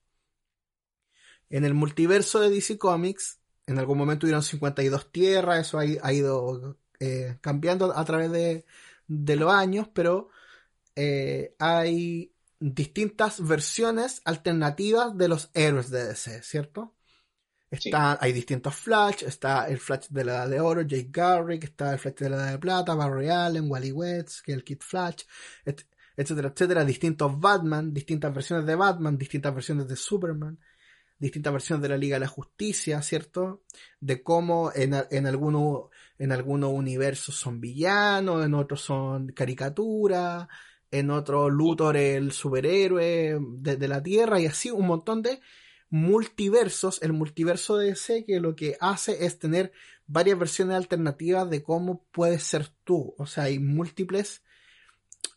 [1.51, 3.38] En el multiverso de DC Comics,
[3.69, 8.65] en algún momento hubieron 52 tierras, eso ha, ido eh, cambiando a través de,
[9.07, 10.31] de los años, pero
[10.97, 16.97] eh, hay distintas versiones alternativas de los héroes de DC, ¿cierto?
[17.71, 17.91] Sí.
[17.91, 21.93] Está, Hay distintos Flash, está el Flash de la Edad de Oro, Jake Garrick, está
[21.93, 24.81] el Flash de la Edad de Plata, Barry Allen, Wally West, que es el Kid
[24.81, 25.25] Flash,
[25.67, 26.85] et- etcétera, etcétera.
[26.85, 30.59] Distintos Batman, distintas versiones de Batman, distintas versiones de Superman,
[31.19, 33.63] distintas versiones de la Liga de la Justicia, ¿cierto?
[34.01, 40.47] De cómo en, en, alguno- en algunos universos son villanos, en otros son caricaturas,
[40.91, 45.41] en otros Luthor es el superhéroe de, de la Tierra y así un montón de
[45.91, 49.73] multiversos, el multiverso de DC que lo que hace es tener
[50.07, 53.15] varias versiones alternativas de cómo puedes ser tú.
[53.19, 54.43] O sea, hay múltiples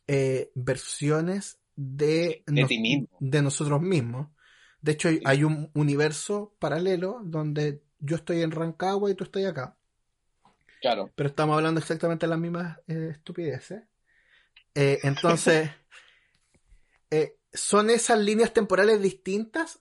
[0.07, 3.07] eh, versiones de, De nos- ti mismo.
[3.19, 4.27] de nosotros mismos.
[4.81, 9.77] De hecho, hay, un universo paralelo donde yo estoy en Rancagua y tú estás acá.
[10.81, 11.11] Claro.
[11.15, 13.83] Pero estamos hablando exactamente de las mismas eh, estupideces.
[14.73, 15.69] Eh, entonces,
[17.11, 19.79] eh, ¿son esas líneas temporales distintas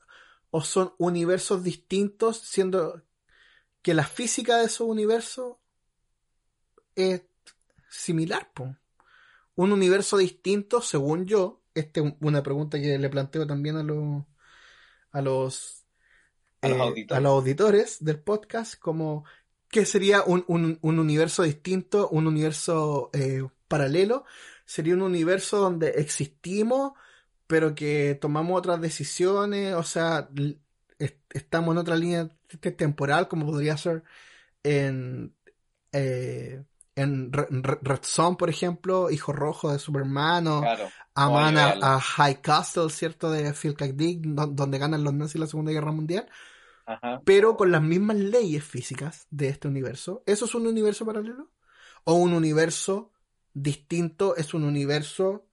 [0.50, 3.02] o son universos distintos, siendo
[3.80, 5.56] que la física de esos universos
[6.94, 7.22] es
[7.88, 8.52] similar?
[8.52, 8.76] po?
[9.54, 14.24] Un universo distinto, según yo, esta es una pregunta que le planteo también a los
[15.12, 15.86] a los
[16.62, 17.10] A los eh, auditores.
[17.10, 19.24] a los auditores del podcast, como
[19.70, 24.24] ¿qué sería un, un- un universo distinto, un universo eh, paralelo?
[24.66, 26.92] Sería un universo donde existimos,
[27.46, 30.28] pero que tomamos otras decisiones, o sea,
[30.98, 32.28] est- estamos en otra línea
[32.78, 34.04] temporal, como podría ser
[34.64, 35.34] en,
[35.92, 36.64] eh,
[37.00, 40.88] en Re- Re- Red Son, por ejemplo, Hijo Rojo de Superman, o Claro.
[41.14, 43.30] aman a, High Castle, ¿cierto?
[43.30, 43.86] De Phil K.
[43.88, 46.28] Dick, do- donde ganan los nazis la Segunda Guerra Mundial,
[46.86, 47.20] Ajá.
[47.24, 50.22] pero con las mismas leyes físicas de este universo.
[50.26, 51.50] ¿Eso es un universo paralelo?
[52.04, 53.12] ¿O un universo
[53.52, 55.46] distinto es un universo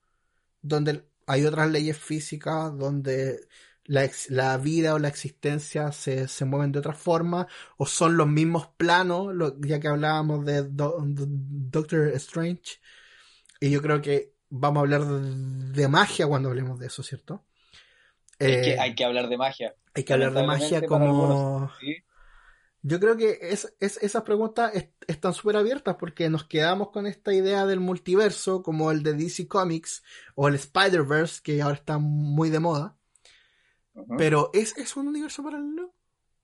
[0.61, 3.47] donde hay otras leyes físicas, donde
[3.87, 8.17] la, ex- la vida o la existencia se, se mueven de otra forma, o son
[8.17, 12.79] los mismos planos, lo- ya que hablábamos de Do- Do- Doctor Strange,
[13.59, 17.45] y yo creo que vamos a hablar de, magia cuando hablemos de eso, ¿cierto?
[18.39, 19.75] Es que Eh, hay que hablar de magia.
[19.95, 21.71] hay que hablar de magia como...
[22.83, 27.05] Yo creo que es, es- esas preguntas es- están súper abiertas porque nos quedamos con
[27.07, 30.03] esta idea del multiverso como el de DC Comics
[30.35, 32.96] o el Spider-Verse que ahora está muy de moda.
[34.17, 35.93] Pero ¿es, ¿es un universo paralelo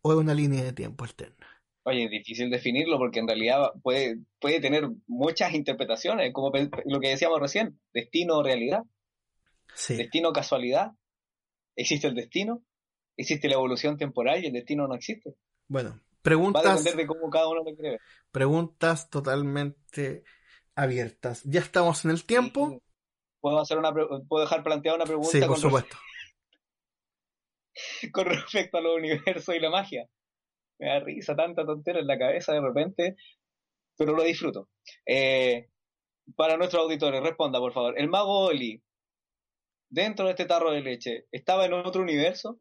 [0.01, 1.47] o es una línea de tiempo alterna?
[1.85, 6.51] Oye, es difícil definirlo porque en realidad puede, puede tener muchas interpretaciones, como
[6.85, 8.83] lo que decíamos recién, destino o realidad,
[9.75, 9.95] Sí.
[9.95, 10.91] destino o casualidad.
[11.75, 12.63] ¿Existe el destino?
[13.17, 15.35] ¿Existe la evolución temporal y el destino no existe?
[15.67, 17.99] Bueno, Va a preguntas, depender de cómo cada uno lo cree.
[18.31, 20.23] preguntas totalmente
[20.75, 21.41] abiertas.
[21.43, 22.81] Ya estamos en el tiempo.
[23.41, 25.97] ¿Puedo, hacer una, ¿Puedo dejar planteada una pregunta Sí, por con, supuesto.
[28.11, 30.07] con respecto a los universos y la magia?
[30.79, 33.15] Me da risa tanta tontera en la cabeza de repente,
[33.97, 34.69] pero lo disfruto.
[35.05, 35.69] Eh,
[36.35, 37.97] para nuestros auditores, responda por favor.
[37.97, 38.81] ¿El mago Oli,
[39.89, 42.59] dentro de este tarro de leche, estaba en otro universo?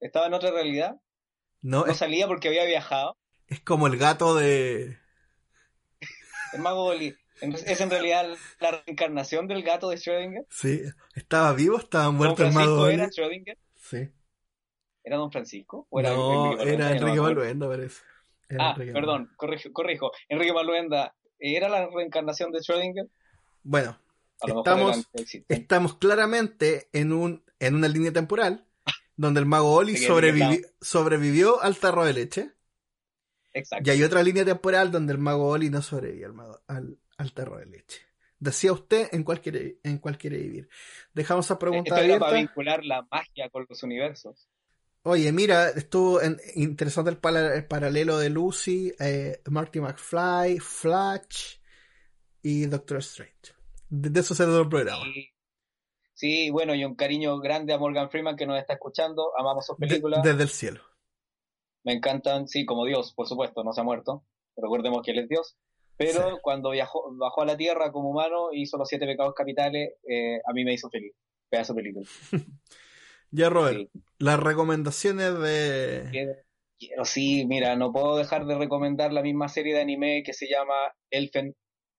[0.00, 0.96] ¿Estaba en otra realidad?
[1.62, 3.16] No, ¿No es, salía porque había viajado?
[3.48, 4.96] es como el gato de...
[6.52, 8.26] ¿El mago Oli es en realidad
[8.60, 10.46] la reencarnación del gato de Schrödinger?
[10.50, 10.82] Sí,
[11.14, 12.88] estaba vivo, estaba ¿Don muerto el mago.
[12.88, 13.12] era Oli?
[13.12, 13.56] Schrödinger?
[13.90, 14.08] Sí.
[15.02, 15.86] ¿Era Don Francisco?
[15.90, 17.20] ¿O era No, Enrique era Enrique.
[17.20, 18.02] Maluenda, parece.
[18.48, 20.10] Era Ah, Enrique perdón, corrijo, corrijo.
[20.28, 23.08] Enrique Maluenda, ¿era la reencarnación de Schrödinger?
[23.62, 23.98] Bueno,
[24.42, 25.06] Estamos-
[25.48, 28.66] estamos claramente en un en una línea temporal
[29.16, 29.96] donde el mago Oli
[30.80, 32.52] sobrevivió al tarro de leche
[33.52, 33.86] Exacto.
[33.86, 37.32] y hay otra línea temporal donde el mago Oli no sobrevivió al, mago- al, al
[37.32, 38.00] tarro de leche.
[38.40, 40.68] Decía usted en cuál quiere, en cuál quiere vivir.
[41.12, 42.50] Dejamos esa pregunta Esto era para abierta.
[42.52, 44.48] vincular la magia con los universos.
[45.02, 47.18] Oye, mira, estuvo en- interesante el,
[47.66, 51.58] paralelo de Lucy, eh, Marty McFly, Flash
[52.42, 53.54] y Doctor Strange.
[53.88, 55.04] De, de eso se el programa.
[55.04, 55.28] Sí.
[56.14, 59.32] Sí, bueno, y un cariño grande a Morgan Freeman que nos está escuchando.
[59.38, 60.22] Amamos sus De- películas.
[60.22, 60.80] desde el cielo.
[61.82, 64.24] Me encantan, sí, como Dios, por supuesto, no se ha muerto.
[64.56, 65.56] Recordemos que él es Dios.
[66.00, 66.36] Pero Sí.
[66.40, 70.52] cuando viajó, bajó a la tierra como humano, hizo los siete pecados capitales, eh, a
[70.54, 71.12] mí me hizo feliz.
[71.50, 72.08] Pedazo de película.
[73.32, 74.00] Ya, Robert, Sí.
[74.18, 76.08] las recomendaciones de...
[76.10, 76.32] Quiero,
[76.78, 80.48] quiero, sí, mira, no puedo dejar de recomendar la misma serie de anime que se
[80.48, 80.74] llama
[81.10, 81.54] Elfen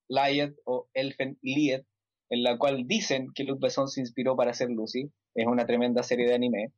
[0.09, 1.83] Lied o Elfen Lied,
[2.31, 5.09] en la cual dicen que Luc Besson se inspiró para hacer Lucy.
[5.33, 6.73] Es una tremenda serie de anime.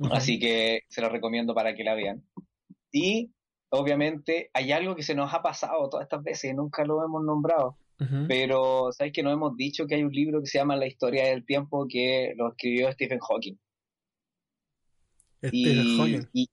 [0.00, 0.12] Ujú.
[0.12, 2.22] Así que se los recomiendo para que la vean.
[2.92, 3.30] Y
[3.70, 7.24] obviamente hay algo que se nos ha pasado todas estas veces y nunca lo hemos
[7.24, 7.78] nombrado.
[8.28, 11.28] Pero, ¿sabes que nos hemos dicho que hay un libro que se llama La historia
[11.28, 13.56] del tiempo que lo escribió Stephen Hawking?
[15.42, 16.28] Stephen Hawking.
[16.32, 16.48] y-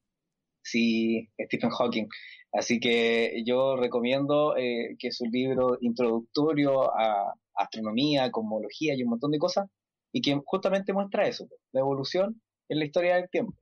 [0.62, 2.08] sí, Stephen Hawking.
[2.54, 9.10] Así que yo recomiendo eh, que es un libro introductorio a astronomía, cosmología y un
[9.10, 9.70] montón de cosas,
[10.14, 13.54] y que justamente muestra eso, la evolución en la historia del tiempo.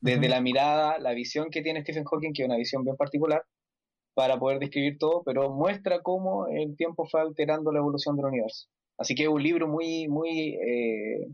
[0.00, 3.44] Desde la mirada, la visión que tiene Stephen Hawking, que es una visión bien particular,
[4.14, 8.68] para poder describir todo, pero muestra cómo el tiempo fue alterando la evolución del universo.
[8.98, 11.28] Así que es un libro muy, muy eh,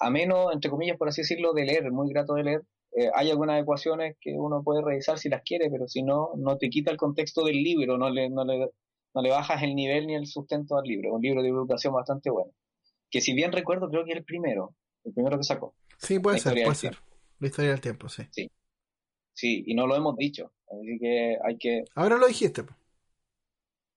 [0.00, 2.62] ameno, entre comillas, por así decirlo, de leer, muy grato de leer.
[2.96, 6.56] Eh, hay algunas ecuaciones que uno puede revisar si las quiere, pero si no, no
[6.56, 8.70] te quita el contexto del libro, no le, no le,
[9.14, 11.10] no le bajas el nivel ni el sustento al libro.
[11.10, 12.52] Es un libro de divulgación bastante bueno.
[13.10, 15.74] Que si bien recuerdo, creo que es el primero, el primero que sacó.
[15.98, 16.90] Sí, puede ser, puede ser.
[16.90, 17.15] tiempo.
[17.38, 18.28] La historia del tiempo, sí.
[19.34, 20.52] Sí, y no lo hemos dicho.
[20.68, 21.84] Así que hay que...
[21.96, 22.64] Ahora lo dijiste.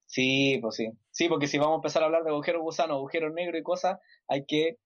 [0.05, 0.89] Sí, pues sí.
[1.11, 3.99] Sí, porque si vamos a empezar a hablar de agujeros gusanos, agujeros negros y cosas,
[4.27, 4.77] hay que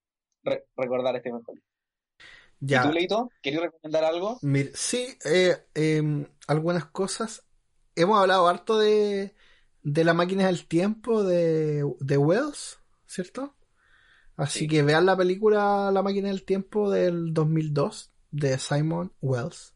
[0.43, 1.57] re- recordar este mejor.
[2.69, 2.81] ¿Y Ya.
[2.81, 3.31] tú, Leito?
[3.41, 4.41] ¿Querías recomendar algo?
[4.41, 7.45] Mir- sí, eh, em, algunas cosas.
[7.95, 9.35] Hemos hablado harto de,
[9.83, 13.55] de la máquina del tiempo de, de Wells, ¿cierto?
[14.37, 14.67] Así Sí.
[14.67, 19.73] que vean la película La máquina del tiempo del 2002 de Simon Wells.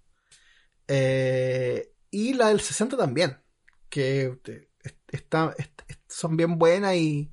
[0.87, 3.37] Eh, y la del 60 también,
[3.89, 7.31] que te- est- está, est- est- son bien buenas y,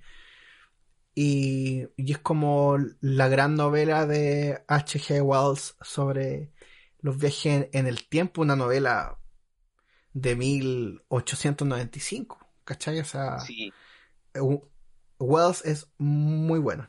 [1.14, 5.20] y, y es como la gran novela de H.G.
[5.22, 6.52] Wells sobre
[7.00, 9.18] los viajes en, en el tiempo, una novela
[10.12, 13.00] de 1895, ¿cachai?
[13.00, 13.72] O sea, Sí.
[14.38, 14.60] uh,
[15.18, 16.88] Wells es muy bueno.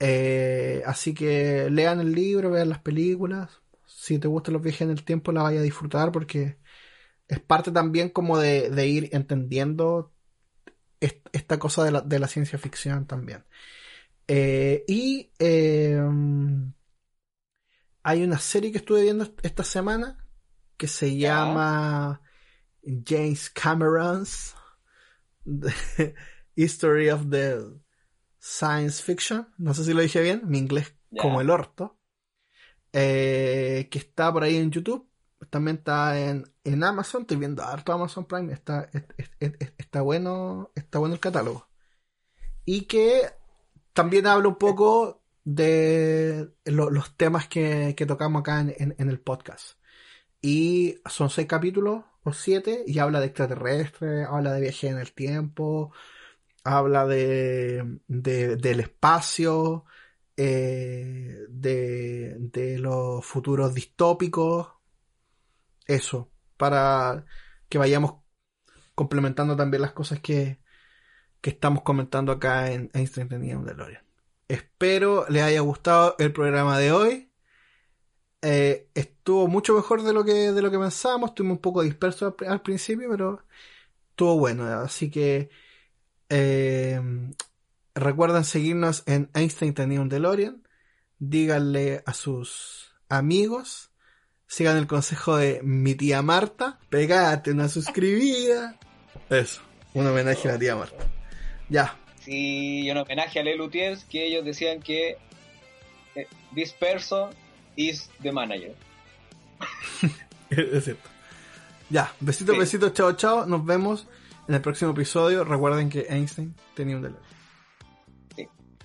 [0.00, 3.62] Eh, así que lean el libro, vean las películas.
[3.86, 6.58] Si te gustan los viajes en el tiempo, la vaya a disfrutar porque
[7.28, 10.12] es parte también como de, de ir entendiendo
[11.00, 13.44] est- esta cosa de la, de la ciencia ficción también.
[14.28, 16.00] Eh, y eh,
[18.02, 20.18] hay una serie que estuve viendo est- esta semana
[20.76, 22.20] que se llama
[22.84, 24.54] James Cameron's
[26.56, 27.80] History of the
[28.46, 29.48] Science Fiction.
[29.56, 31.98] No sé si lo dije bien, mi inglés como el orto.
[32.92, 35.08] Eh, que está por ahí en YouTube.
[35.50, 37.22] También está en, en Amazon.
[37.22, 38.52] Estoy viendo harto Amazon Prime.
[38.52, 39.04] Está, es-
[39.40, 40.70] es- es- está bueno.
[40.74, 41.68] Está bueno el catálogo.
[42.66, 43.22] Y que
[43.92, 49.08] también habla un poco de lo- los temas que, que tocamos acá en, en- en
[49.10, 49.78] el podcast.
[50.42, 52.84] Y son seis capítulos o siete.
[52.86, 55.92] Y habla de extraterrestres, habla de viaje en el tiempo,
[56.64, 59.84] habla de, de- del espacio,
[60.36, 64.68] eh, de, de los futuros distópicos.
[65.86, 67.26] Eso, para
[67.68, 68.14] que vayamos
[68.94, 70.60] complementando también las cosas que,
[71.40, 74.04] que estamos comentando acá en Einstein tenía un DeLorean.
[74.48, 77.32] Espero les haya gustado el programa de hoy.
[78.42, 81.30] Eh, estuvo mucho mejor de lo que de lo que pensábamos.
[81.30, 83.44] Estuvimos un poco dispersos al, al principio, pero
[84.10, 84.64] estuvo bueno.
[84.66, 85.50] Así que
[86.28, 87.00] eh,
[87.94, 90.62] recuerden seguirnos en Einstein tenía un DeLorean.
[91.18, 93.90] Díganle a sus amigos.
[94.46, 96.78] Sigan el consejo de mi tía Marta.
[96.90, 98.78] Pegate una suscribida.
[99.30, 99.62] Eso,
[99.94, 101.06] un homenaje a la tía Marta.
[101.68, 105.18] Ya, Sí, y un homenaje a Les Luthiers, que ellos decían que
[106.14, 107.28] eh, this person
[107.76, 108.74] is the manager.
[110.50, 111.08] es cierto.
[111.90, 112.60] Ya, besitos, Sí.
[112.60, 113.44] besitos, chao, chao.
[113.46, 114.06] Nos vemos
[114.48, 115.44] en el próximo episodio.
[115.44, 117.34] Recuerden que Einstein tenía un DeLorean.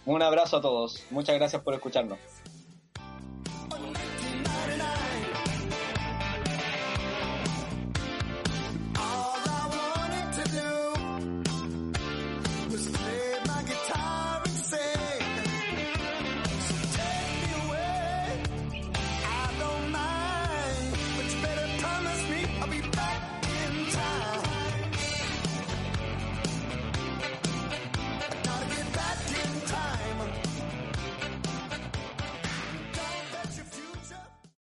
[0.05, 1.03] Un abrazo a todos.
[1.11, 2.17] Muchas gracias por escucharnos.